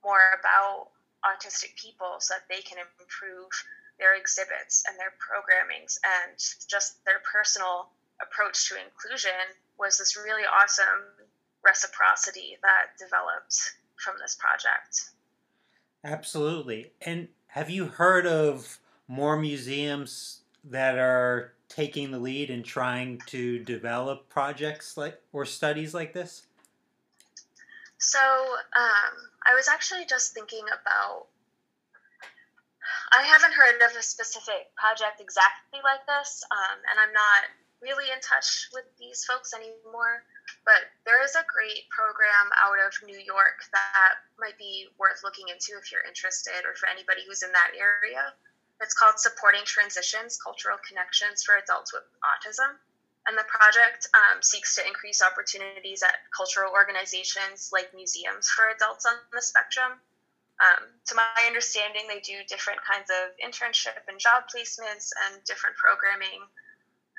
more 0.06 0.40
about 0.40 0.96
autistic 1.26 1.76
people 1.76 2.18
so 2.20 2.36
that 2.36 2.48
they 2.48 2.62
can 2.62 2.78
improve 2.80 3.52
their 4.00 4.16
exhibits 4.16 4.84
and 4.88 4.98
their 4.98 5.14
programmings 5.22 6.00
and 6.02 6.34
just 6.68 7.04
their 7.06 7.22
personal 7.22 7.90
approach 8.22 8.70
to 8.70 8.76
inclusion 8.76 9.32
was 9.78 9.98
this 9.98 10.18
really 10.18 10.44
awesome 10.44 11.28
reciprocity 11.64 12.58
that 12.62 12.98
developed 12.98 13.76
from 13.96 14.16
this 14.20 14.36
project. 14.36 15.12
Absolutely. 16.04 16.92
And 17.02 17.28
have 17.48 17.70
you 17.70 17.86
heard 17.86 18.26
of 18.26 18.80
more 19.08 19.38
museums 19.38 20.42
that 20.64 20.98
are 20.98 21.54
taking 21.70 22.12
the 22.12 22.20
lead 22.20 22.50
and 22.50 22.66
trying 22.66 23.22
to 23.28 23.60
develop 23.60 24.30
projects 24.30 24.98
like 24.98 25.20
or 25.32 25.46
studies 25.46 25.94
like 25.94 26.14
this? 26.14 26.44
So, 27.98 28.20
um, 28.20 29.14
I 29.46 29.54
was 29.54 29.68
actually 29.68 30.06
just 30.06 30.34
thinking 30.34 30.66
about. 30.66 31.28
I 33.14 33.24
haven't 33.24 33.54
heard 33.54 33.82
of 33.84 33.96
a 33.96 34.02
specific 34.02 34.74
project 34.76 35.20
exactly 35.20 35.80
like 35.84 36.06
this, 36.08 36.44
um, 36.50 36.80
and 36.90 36.98
I'm 36.98 37.14
not 37.14 37.44
really 37.82 38.14
in 38.14 38.22
touch 38.22 38.70
with 38.72 38.86
these 38.98 39.26
folks 39.26 39.54
anymore. 39.54 40.24
But 40.64 40.94
there 41.06 41.26
is 41.26 41.34
a 41.34 41.44
great 41.50 41.90
program 41.90 42.54
out 42.62 42.78
of 42.78 42.94
New 43.02 43.18
York 43.18 43.66
that 43.74 44.22
might 44.38 44.58
be 44.58 44.88
worth 45.02 45.26
looking 45.26 45.50
into 45.50 45.74
if 45.82 45.92
you're 45.92 46.06
interested 46.06 46.62
or 46.66 46.78
for 46.78 46.88
anybody 46.88 47.26
who's 47.26 47.42
in 47.42 47.52
that 47.52 47.74
area. 47.74 48.34
It's 48.82 48.94
called 48.94 49.18
Supporting 49.18 49.66
Transitions 49.66 50.38
Cultural 50.42 50.78
Connections 50.86 51.44
for 51.44 51.58
Adults 51.58 51.94
with 51.94 52.06
Autism. 52.22 52.78
And 53.30 53.38
the 53.38 53.46
project 53.46 54.10
um, 54.18 54.42
seeks 54.42 54.74
to 54.76 54.86
increase 54.86 55.22
opportunities 55.22 56.02
at 56.02 56.26
cultural 56.34 56.74
organizations 56.74 57.70
like 57.72 57.94
museums 57.94 58.50
for 58.50 58.74
adults 58.74 59.06
on 59.06 59.14
the 59.32 59.42
spectrum. 59.42 60.02
Um, 60.58 60.90
to 61.06 61.14
my 61.14 61.46
understanding, 61.46 62.10
they 62.10 62.22
do 62.22 62.42
different 62.50 62.82
kinds 62.82 63.10
of 63.10 63.34
internship 63.38 64.02
and 64.10 64.18
job 64.18 64.50
placements 64.50 65.14
and 65.26 65.44
different 65.46 65.78
programming 65.78 66.42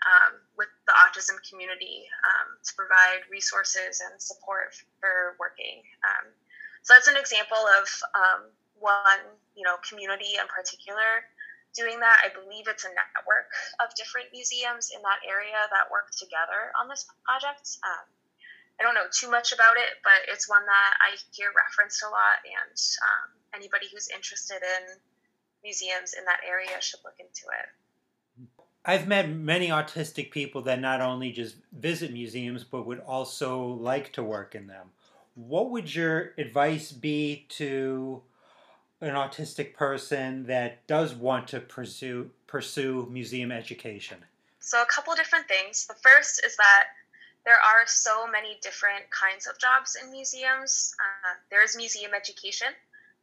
um, 0.06 0.38
with 0.56 0.68
the 0.86 0.94
autism 0.94 1.38
community 1.48 2.06
um, 2.26 2.58
to 2.62 2.72
provide 2.74 3.22
resources 3.30 4.02
and 4.02 4.20
support 4.20 4.74
for 5.00 5.36
working. 5.38 5.82
Um, 6.02 6.30
so 6.82 6.94
that's 6.94 7.08
an 7.08 7.16
example 7.16 7.62
of 7.78 7.86
um, 8.14 8.42
one, 8.82 9.22
you 9.54 9.62
know, 9.62 9.78
community 9.86 10.34
in 10.38 10.46
particular 10.50 11.22
doing 11.72 12.00
that. 12.00 12.20
I 12.20 12.28
believe 12.28 12.68
it's 12.68 12.84
a 12.84 12.92
network 12.92 13.48
of 13.80 13.94
different 13.96 14.28
museums 14.32 14.92
in 14.92 15.00
that 15.02 15.24
area 15.24 15.56
that 15.56 15.88
work 15.88 16.12
together 16.12 16.72
on 16.76 16.88
this 16.88 17.06
project. 17.24 17.80
Um, 17.84 18.06
I 18.80 18.84
don't 18.84 18.96
know 18.96 19.08
too 19.12 19.30
much 19.30 19.52
about 19.52 19.76
it, 19.76 20.00
but 20.04 20.26
it's 20.28 20.48
one 20.48 20.64
that 20.64 20.92
I 21.00 21.16
hear 21.32 21.52
referenced 21.54 22.02
a 22.02 22.10
lot, 22.10 22.40
and 22.42 22.76
um, 23.04 23.28
anybody 23.54 23.86
who's 23.92 24.08
interested 24.08 24.58
in 24.58 24.82
museums 25.62 26.18
in 26.18 26.24
that 26.24 26.42
area 26.42 26.74
should 26.80 27.00
look 27.04 27.16
into 27.20 27.46
it. 27.52 27.68
I've 28.84 29.06
met 29.06 29.28
many 29.28 29.68
autistic 29.68 30.32
people 30.32 30.62
that 30.62 30.80
not 30.80 31.00
only 31.00 31.30
just 31.30 31.56
visit 31.72 32.12
museums 32.12 32.64
but 32.64 32.84
would 32.86 33.00
also 33.00 33.64
like 33.64 34.12
to 34.14 34.22
work 34.22 34.54
in 34.54 34.66
them. 34.66 34.90
What 35.34 35.70
would 35.70 35.94
your 35.94 36.32
advice 36.36 36.90
be 36.90 37.46
to 37.50 38.22
an 39.00 39.14
autistic 39.14 39.74
person 39.74 40.46
that 40.46 40.86
does 40.86 41.14
want 41.14 41.48
to 41.48 41.60
pursue 41.60 42.30
pursue 42.46 43.08
museum 43.10 43.52
education? 43.52 44.18
So 44.58 44.82
a 44.82 44.86
couple 44.86 45.14
different 45.14 45.46
things. 45.48 45.86
The 45.86 45.94
first 45.94 46.44
is 46.44 46.56
that 46.56 46.88
there 47.44 47.56
are 47.56 47.86
so 47.86 48.26
many 48.26 48.58
different 48.62 49.10
kinds 49.10 49.46
of 49.46 49.58
jobs 49.58 49.96
in 50.00 50.10
museums. 50.10 50.94
Uh, 51.00 51.34
there's 51.50 51.76
museum 51.76 52.12
education, 52.14 52.68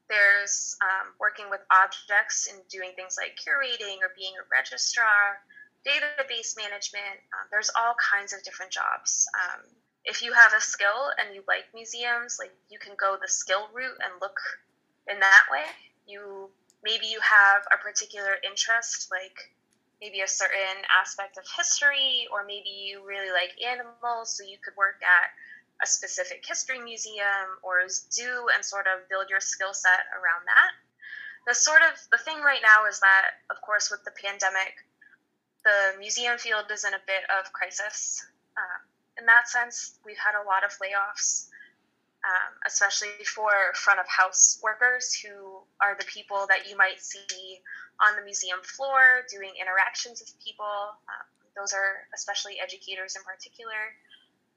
there's 0.10 0.76
um, 0.82 1.14
working 1.20 1.50
with 1.50 1.62
objects 1.70 2.50
and 2.52 2.60
doing 2.68 2.92
things 2.96 3.16
like 3.16 3.38
curating 3.38 4.02
or 4.02 4.10
being 4.18 4.34
a 4.42 4.46
registrar, 4.52 5.38
database 5.86 6.58
management. 6.58 7.20
Um, 7.34 7.48
there's 7.52 7.72
all 7.76 7.96
kinds 7.98 8.34
of 8.34 8.44
different 8.44 8.72
jobs. 8.72 9.28
Um, 9.36 9.66
if 10.06 10.22
you 10.24 10.34
have 10.34 10.54
a 10.54 10.62
skill 10.62 11.12
and 11.20 11.36
you 11.36 11.44
like 11.48 11.66
museums, 11.74 12.38
like 12.40 12.52
you 12.70 12.80
can 12.80 12.94
go 13.00 13.18
the 13.20 13.28
skill 13.28 13.70
route 13.74 14.00
and 14.04 14.22
look 14.22 14.40
in 15.08 15.20
that 15.20 15.46
way. 15.52 15.66
You 16.08 16.50
maybe 16.84 17.08
you 17.08 17.20
have 17.20 17.64
a 17.74 17.78
particular 17.78 18.38
interest, 18.44 19.10
like 19.12 19.52
maybe 20.02 20.22
a 20.22 20.28
certain 20.28 20.80
aspect 21.02 21.38
of 21.38 21.44
history, 21.58 22.28
or 22.32 22.46
maybe 22.46 22.70
you 22.70 23.06
really 23.06 23.32
like 23.32 23.52
animals, 23.60 24.38
so 24.38 24.44
you 24.44 24.58
could 24.64 24.76
work 24.78 25.02
at 25.04 25.30
a 25.84 25.88
specific 25.88 26.44
history 26.46 26.80
museum 26.80 27.60
or 27.64 27.88
zoo 27.88 28.48
and 28.54 28.64
sort 28.64 28.88
of 28.88 29.08
build 29.10 29.30
your 29.30 29.40
skill 29.40 29.74
set 29.74 30.08
around 30.16 30.44
that. 30.48 30.72
The 31.48 31.56
sort 31.56 31.82
of 31.82 31.96
the 32.12 32.18
thing 32.18 32.42
right 32.42 32.62
now 32.64 32.86
is 32.88 33.00
that, 33.00 33.40
of 33.50 33.62
course, 33.62 33.90
with 33.90 34.04
the 34.04 34.12
pandemic, 34.12 34.76
the 35.64 35.98
museum 36.00 36.38
field 36.38 36.66
is 36.72 36.86
in 36.86 36.94
a 36.94 37.02
bit 37.06 37.24
of 37.40 37.52
crisis. 37.54 38.26
Um, 38.58 38.82
in 39.20 39.26
that 39.26 39.48
sense, 39.48 40.00
we've 40.06 40.18
had 40.18 40.40
a 40.40 40.46
lot 40.48 40.64
of 40.64 40.72
layoffs, 40.80 41.48
um, 42.24 42.54
especially 42.66 43.24
for 43.26 43.52
front 43.76 44.00
of 44.00 44.08
house 44.08 44.60
workers 44.64 45.14
who 45.14 45.60
are 45.82 45.96
the 45.98 46.06
people 46.06 46.46
that 46.48 46.70
you 46.70 46.78
might 46.78 47.02
see 47.02 47.60
on 48.00 48.16
the 48.16 48.24
museum 48.24 48.60
floor 48.64 49.28
doing 49.30 49.52
interactions 49.60 50.20
with 50.20 50.32
people. 50.44 50.96
Um, 51.08 51.28
those 51.56 51.74
are 51.74 52.08
especially 52.16 52.60
educators 52.64 53.16
in 53.16 53.24
particular. 53.24 53.92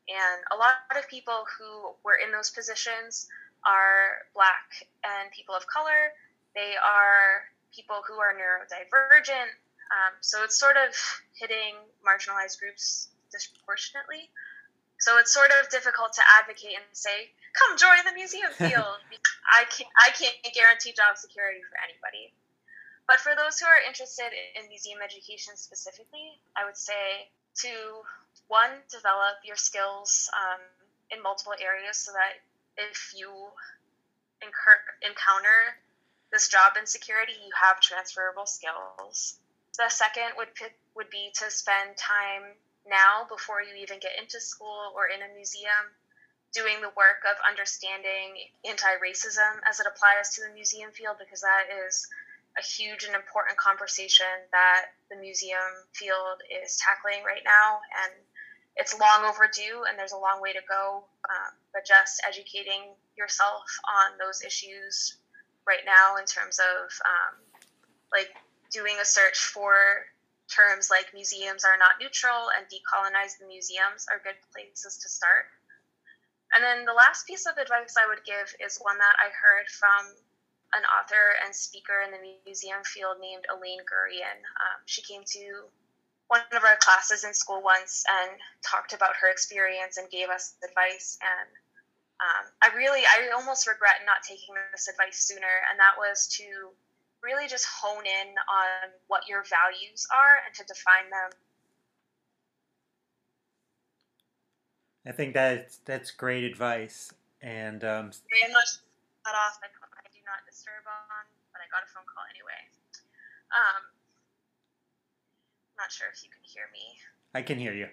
And 0.08 0.42
a 0.50 0.56
lot 0.56 0.74
of 0.96 1.08
people 1.08 1.46
who 1.58 1.94
were 2.04 2.18
in 2.18 2.30
those 2.30 2.50
positions 2.50 3.26
are 3.66 4.26
Black 4.34 4.86
and 5.02 5.30
people 5.30 5.54
of 5.54 5.66
color. 5.66 6.14
They 6.54 6.74
are 6.78 7.46
people 7.74 8.02
who 8.06 8.18
are 8.18 8.34
neurodivergent. 8.34 9.50
Um, 9.92 10.16
so 10.20 10.42
it's 10.42 10.58
sort 10.58 10.76
of 10.76 10.96
hitting 11.36 11.76
marginalized 12.00 12.58
groups 12.58 13.08
disproportionately. 13.30 14.30
So 14.98 15.18
it's 15.18 15.34
sort 15.34 15.50
of 15.60 15.68
difficult 15.68 16.14
to 16.14 16.22
advocate 16.40 16.74
and 16.74 16.84
say, 16.92 17.30
"Come 17.52 17.76
join 17.76 18.04
the 18.04 18.16
museum 18.16 18.52
field." 18.56 18.98
I 19.44 19.64
can't, 19.68 19.90
I 20.00 20.10
can't 20.10 20.36
guarantee 20.54 20.92
job 20.92 21.18
security 21.18 21.60
for 21.68 21.76
anybody. 21.76 22.32
But 23.06 23.20
for 23.20 23.34
those 23.36 23.58
who 23.58 23.66
are 23.66 23.82
interested 23.86 24.30
in 24.56 24.68
museum 24.68 25.00
education 25.04 25.56
specifically, 25.56 26.40
I 26.56 26.64
would 26.64 26.76
say 26.76 27.28
to 27.60 27.68
one, 28.48 28.70
develop 28.90 29.40
your 29.44 29.56
skills 29.56 30.30
um, 30.36 30.60
in 31.10 31.22
multiple 31.22 31.54
areas 31.60 31.96
so 31.98 32.12
that 32.12 32.40
if 32.76 33.12
you 33.16 33.28
incur, 34.40 34.78
encounter 35.02 35.76
this 36.30 36.48
job 36.48 36.76
insecurity, 36.78 37.32
you 37.32 37.52
have 37.60 37.80
transferable 37.80 38.46
skills. 38.46 39.38
The 39.78 39.88
second 39.88 40.36
would 40.36 40.48
would 40.94 41.10
be 41.10 41.32
to 41.38 41.50
spend 41.50 41.96
time 41.96 42.54
now 42.86 43.24
before 43.28 43.62
you 43.62 43.74
even 43.76 43.98
get 44.00 44.18
into 44.20 44.40
school 44.40 44.92
or 44.94 45.06
in 45.06 45.22
a 45.22 45.34
museum 45.34 45.96
doing 46.52 46.80
the 46.82 46.92
work 46.96 47.24
of 47.24 47.40
understanding 47.48 48.36
anti-racism 48.68 49.64
as 49.64 49.80
it 49.80 49.86
applies 49.86 50.34
to 50.34 50.42
the 50.42 50.52
museum 50.52 50.90
field 50.92 51.16
because 51.18 51.40
that 51.40 51.64
is 51.86 52.06
a 52.58 52.62
huge 52.62 53.04
and 53.04 53.14
important 53.14 53.56
conversation 53.56 54.28
that 54.52 54.92
the 55.08 55.16
museum 55.16 55.72
field 55.94 56.44
is 56.62 56.76
tackling 56.76 57.24
right 57.24 57.40
now. 57.44 57.80
And 58.04 58.12
it's 58.76 58.98
long 58.98 59.24
overdue 59.24 59.84
and 59.88 59.98
there's 59.98 60.12
a 60.12 60.18
long 60.18 60.40
way 60.40 60.52
to 60.52 60.60
go 60.68 61.04
um, 61.28 61.52
but 61.72 61.84
just 61.86 62.20
educating 62.28 62.92
yourself 63.16 63.64
on 63.88 64.18
those 64.18 64.42
issues 64.42 65.16
right 65.66 65.84
now 65.84 66.16
in 66.16 66.24
terms 66.24 66.58
of 66.58 66.92
um, 67.04 67.34
like 68.12 68.28
doing 68.72 68.96
a 69.00 69.04
search 69.04 69.38
for 69.38 69.74
terms 70.48 70.90
like 70.90 71.14
museums 71.14 71.64
are 71.64 71.78
not 71.78 72.00
neutral 72.00 72.50
and 72.56 72.66
decolonize 72.66 73.38
the 73.38 73.46
museums 73.46 74.06
are 74.10 74.20
good 74.24 74.36
places 74.52 74.98
to 74.98 75.08
start 75.08 75.46
and 76.52 76.60
then 76.64 76.84
the 76.84 76.92
last 76.92 77.26
piece 77.26 77.46
of 77.46 77.56
advice 77.56 77.94
i 77.96 78.08
would 78.08 78.24
give 78.24 78.52
is 78.60 78.82
one 78.82 78.98
that 78.98 79.16
i 79.20 79.28
heard 79.32 79.68
from 79.68 80.12
an 80.72 80.84
author 80.88 81.36
and 81.44 81.54
speaker 81.54 82.00
in 82.04 82.10
the 82.10 82.20
museum 82.44 82.80
field 82.84 83.20
named 83.20 83.44
Elaine 83.52 83.84
Gurian. 83.84 84.40
Um, 84.40 84.80
she 84.86 85.02
came 85.04 85.22
to 85.36 85.68
one 86.28 86.40
of 86.52 86.64
our 86.64 86.80
classes 86.80 87.24
in 87.24 87.34
school 87.34 87.60
once 87.60 88.04
and 88.08 88.32
talked 88.64 88.96
about 88.96 89.16
her 89.20 89.28
experience 89.28 89.98
and 89.98 90.08
gave 90.08 90.32
us 90.32 90.56
advice. 90.64 91.18
And 91.20 91.50
um, 92.24 92.44
I 92.64 92.74
really, 92.74 93.04
I 93.04 93.28
almost 93.36 93.68
regret 93.68 94.00
not 94.06 94.24
taking 94.24 94.56
this 94.72 94.88
advice 94.88 95.20
sooner. 95.20 95.60
And 95.68 95.76
that 95.76 96.00
was 96.00 96.26
to 96.40 96.72
really 97.22 97.46
just 97.46 97.66
hone 97.66 98.04
in 98.04 98.28
on 98.34 98.90
what 99.06 99.28
your 99.28 99.46
values 99.46 100.06
are 100.10 100.42
and 100.44 100.52
to 100.58 100.64
define 100.66 101.08
them. 101.08 101.30
I 105.06 105.12
think 105.12 105.34
that's 105.34 105.78
that's 105.86 106.10
great 106.10 106.44
advice. 106.44 107.10
And 107.42 107.82
um, 107.82 108.14
very 108.30 108.52
much 108.52 108.78
cut 109.26 109.34
off. 109.34 109.58
I, 109.62 109.66
I 109.66 110.06
do 110.14 110.22
not 110.26 110.46
disturb 110.46 110.86
on, 110.86 111.26
but 111.50 111.58
I 111.58 111.66
got 111.74 111.82
a 111.82 111.90
phone 111.90 112.06
call 112.06 112.22
anyway. 112.30 112.62
Um, 113.50 113.82
not 115.74 115.90
sure 115.90 116.06
if 116.06 116.22
you 116.22 116.30
can 116.30 116.46
hear 116.46 116.70
me. 116.70 117.02
I 117.34 117.42
can 117.42 117.58
hear 117.58 117.74
you. 117.74 117.90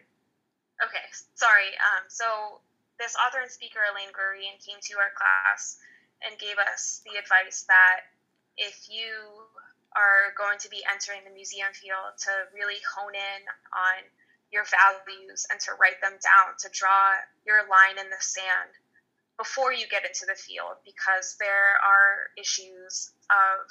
Okay, 0.86 1.06
sorry. 1.34 1.74
Um, 1.82 2.06
so 2.08 2.62
this 3.02 3.18
author 3.18 3.42
and 3.42 3.50
speaker 3.50 3.82
Elaine 3.90 4.14
Gurian 4.14 4.62
came 4.62 4.78
to 4.78 4.94
our 5.02 5.12
class 5.18 5.82
and 6.22 6.38
gave 6.38 6.62
us 6.62 7.02
the 7.10 7.18
advice 7.18 7.66
that 7.66 8.12
if 8.60 8.88
you 8.92 9.48
are 9.96 10.36
going 10.38 10.60
to 10.60 10.70
be 10.70 10.84
entering 10.86 11.24
the 11.26 11.34
museum 11.34 11.72
field, 11.74 12.14
to 12.30 12.32
really 12.54 12.78
hone 12.84 13.16
in 13.16 13.42
on 13.74 14.04
your 14.52 14.66
values 14.68 15.48
and 15.50 15.60
to 15.62 15.72
write 15.80 16.00
them 16.02 16.14
down, 16.22 16.54
to 16.60 16.70
draw 16.70 17.18
your 17.46 17.66
line 17.72 17.98
in 17.98 18.10
the 18.10 18.22
sand 18.22 18.72
before 19.38 19.72
you 19.72 19.88
get 19.88 20.06
into 20.06 20.28
the 20.28 20.36
field, 20.36 20.76
because 20.84 21.40
there 21.40 21.80
are 21.80 22.30
issues 22.38 23.16
of 23.32 23.66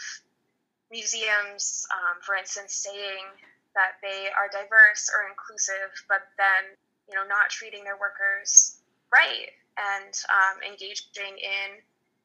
museums, 0.91 1.87
um, 1.93 2.17
for 2.25 2.35
instance, 2.35 2.73
saying 2.73 3.29
that 3.77 4.01
they 4.03 4.33
are 4.33 4.49
diverse 4.49 5.13
or 5.13 5.29
inclusive, 5.29 5.93
but 6.09 6.25
then 6.41 6.75
you 7.09 7.15
know 7.15 7.27
not 7.27 7.51
treating 7.51 7.85
their 7.85 7.97
workers 7.97 8.77
right 9.13 9.49
and 9.79 10.13
um, 10.29 10.63
engaging 10.63 11.37
in 11.41 11.81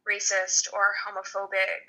racist 0.08 0.67
or 0.73 0.91
homophobic 0.99 1.88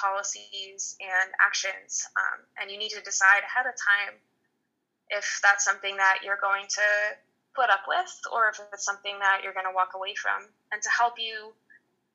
policies 0.00 0.96
and 1.00 1.28
actions. 1.40 2.06
Um, 2.16 2.44
and 2.60 2.70
you 2.70 2.78
need 2.78 2.90
to 2.90 3.02
decide 3.02 3.42
ahead 3.42 3.66
of 3.66 3.74
time 3.74 4.16
if 5.08 5.40
that's 5.42 5.64
something 5.64 5.96
that 5.96 6.20
you're 6.24 6.40
going 6.40 6.66
to 6.68 6.88
put 7.54 7.70
up 7.70 7.88
with 7.88 8.12
or 8.32 8.48
if 8.48 8.60
it's 8.72 8.84
something 8.84 9.18
that 9.20 9.40
you're 9.42 9.56
going 9.56 9.66
to 9.66 9.74
walk 9.74 9.94
away 9.94 10.14
from. 10.14 10.44
And 10.72 10.82
to 10.82 10.90
help 10.90 11.18
you 11.18 11.54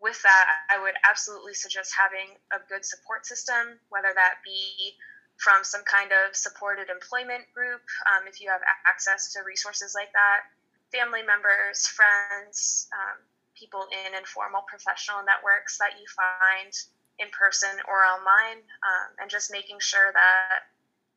with 0.02 0.22
that, 0.22 0.46
I 0.70 0.82
would 0.82 0.96
absolutely 1.08 1.54
suggest 1.54 1.94
having 1.98 2.38
a 2.54 2.60
good 2.70 2.86
support 2.86 3.26
system, 3.26 3.80
whether 3.90 4.14
that 4.14 4.42
be 4.44 4.98
from 5.38 5.64
some 5.64 5.82
kind 5.90 6.12
of 6.14 6.36
supported 6.36 6.90
employment 6.90 7.50
group, 7.54 7.82
um, 8.06 8.30
if 8.30 8.42
you 8.42 8.50
have 8.50 8.62
access 8.86 9.34
to 9.34 9.42
resources 9.42 9.98
like 9.98 10.14
that, 10.14 10.46
family 10.94 11.26
members, 11.26 11.88
friends, 11.88 12.88
um, 12.94 13.18
people 13.58 13.86
in 14.06 14.14
informal 14.14 14.62
professional 14.70 15.26
networks 15.26 15.78
that 15.78 15.98
you 15.98 16.06
find 16.14 16.74
in 17.22 17.30
person 17.30 17.70
or 17.88 18.04
online, 18.04 18.58
um, 18.58 19.10
and 19.22 19.30
just 19.30 19.52
making 19.52 19.78
sure 19.80 20.12
that 20.14 20.66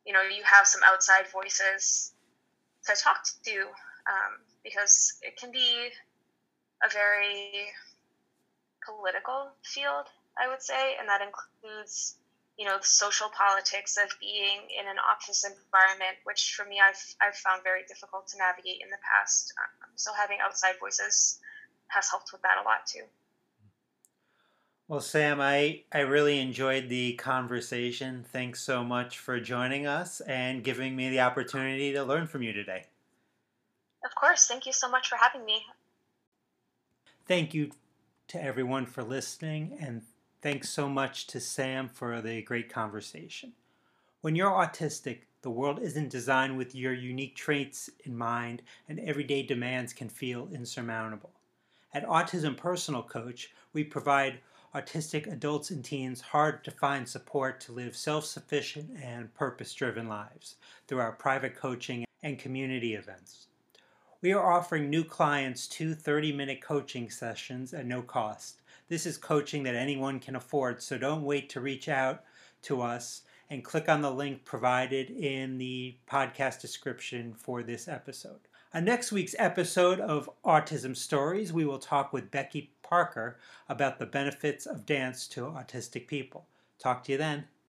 you 0.05 0.13
know 0.13 0.21
you 0.21 0.43
have 0.43 0.67
some 0.67 0.81
outside 0.85 1.25
voices 1.31 2.13
to 2.85 2.93
talk 2.95 3.25
to, 3.43 3.61
um, 4.07 4.45
because 4.63 5.17
it 5.21 5.37
can 5.37 5.51
be 5.51 5.89
a 6.85 6.89
very 6.93 7.67
political 8.85 9.49
field, 9.63 10.05
I 10.37 10.47
would 10.47 10.61
say, 10.61 10.95
and 10.99 11.09
that 11.09 11.21
includes 11.21 12.15
you 12.57 12.65
know, 12.65 12.77
the 12.79 12.87
social 12.87 13.27
politics 13.35 13.97
of 13.97 14.09
being 14.19 14.71
in 14.71 14.87
an 14.87 14.95
office 14.99 15.43
environment, 15.43 16.15
which 16.23 16.53
for 16.55 16.63
me 16.63 16.79
I've, 16.79 16.99
I've 17.19 17.35
found 17.35 17.63
very 17.63 17.83
difficult 17.87 18.27
to 18.29 18.37
navigate 18.37 18.79
in 18.81 18.89
the 18.89 19.01
past. 19.03 19.53
Um, 19.59 19.91
so 19.95 20.13
having 20.13 20.39
outside 20.39 20.75
voices 20.79 21.39
has 21.87 22.09
helped 22.09 22.31
with 22.31 22.41
that 22.43 22.57
a 22.61 22.63
lot 22.63 22.87
too. 22.87 23.03
Well, 24.87 25.01
Sam, 25.01 25.41
I, 25.41 25.83
I 25.91 25.99
really 26.01 26.39
enjoyed 26.39 26.89
the 26.89 27.13
conversation. 27.13 28.23
Thanks 28.27 28.61
so 28.61 28.83
much 28.83 29.17
for 29.17 29.39
joining 29.39 29.87
us 29.87 30.21
and 30.21 30.63
giving 30.63 30.95
me 30.95 31.09
the 31.09 31.21
opportunity 31.21 31.91
to 31.93 32.03
learn 32.03 32.27
from 32.27 32.43
you 32.43 32.53
today. 32.53 32.85
Of 34.03 34.13
course. 34.13 34.47
Thank 34.47 34.67
you 34.67 34.73
so 34.73 34.89
much 34.89 35.09
for 35.09 35.15
having 35.15 35.43
me. 35.43 35.63
Thank 37.27 37.55
you 37.55 37.71
to 38.27 38.41
everyone 38.41 38.85
for 38.85 39.03
listening 39.03 39.75
and 39.81 40.03
Thanks 40.45 40.69
so 40.69 40.87
much 40.87 41.25
to 41.25 41.39
Sam 41.39 41.89
for 41.89 42.21
the 42.21 42.43
great 42.43 42.69
conversation. 42.69 43.53
When 44.21 44.35
you're 44.35 44.51
autistic, 44.51 45.21
the 45.41 45.49
world 45.49 45.79
isn't 45.81 46.11
designed 46.11 46.55
with 46.55 46.75
your 46.75 46.93
unique 46.93 47.35
traits 47.35 47.89
in 48.03 48.15
mind, 48.15 48.61
and 48.87 48.99
everyday 48.99 49.41
demands 49.41 49.91
can 49.91 50.07
feel 50.07 50.47
insurmountable. 50.53 51.31
At 51.95 52.05
Autism 52.05 52.55
Personal 52.55 53.01
Coach, 53.01 53.55
we 53.73 53.83
provide 53.83 54.39
autistic 54.75 55.31
adults 55.31 55.71
and 55.71 55.85
teens 55.85 56.19
hard 56.19 56.61
to 56.65 56.69
find 56.69 57.07
support 57.07 57.61
to 57.61 57.71
live 57.71 57.95
self 57.95 58.25
sufficient 58.25 58.89
and 59.01 59.33
purpose 59.33 59.73
driven 59.73 60.09
lives 60.09 60.57
through 60.85 60.99
our 60.99 61.13
private 61.13 61.55
coaching 61.55 62.03
and 62.21 62.37
community 62.37 62.93
events. 62.93 63.47
We 64.21 64.33
are 64.33 64.51
offering 64.51 64.89
new 64.89 65.05
clients 65.05 65.67
two 65.67 65.95
30 65.95 66.33
minute 66.33 66.61
coaching 66.61 67.09
sessions 67.09 67.73
at 67.73 67.85
no 67.85 68.01
cost. 68.01 68.61
This 68.89 69.05
is 69.05 69.17
coaching 69.17 69.63
that 69.63 69.75
anyone 69.75 70.19
can 70.19 70.35
afford, 70.35 70.83
so 70.83 70.97
don't 70.97 71.23
wait 71.23 71.49
to 71.51 71.61
reach 71.61 71.87
out 71.87 72.23
to 72.63 72.81
us 72.81 73.21
and 73.49 73.63
click 73.63 73.87
on 73.87 74.01
the 74.01 74.11
link 74.11 74.43
provided 74.43 75.09
in 75.09 75.57
the 75.57 75.95
podcast 76.09 76.59
description 76.59 77.33
for 77.33 77.63
this 77.63 77.87
episode. 77.87 78.39
On 78.73 78.83
next 78.83 79.13
week's 79.13 79.35
episode 79.39 80.01
of 80.01 80.29
Autism 80.43 80.97
Stories, 80.97 81.53
we 81.53 81.63
will 81.63 81.79
talk 81.79 82.11
with 82.11 82.29
Becky 82.29 82.73
Parker 82.87 83.37
about 83.67 83.99
the 83.99 84.05
benefits 84.05 84.65
of 84.65 84.85
dance 84.85 85.27
to 85.29 85.41
autistic 85.41 86.07
people. 86.07 86.47
Talk 86.79 87.03
to 87.05 87.13
you 87.13 87.17
then. 87.17 87.47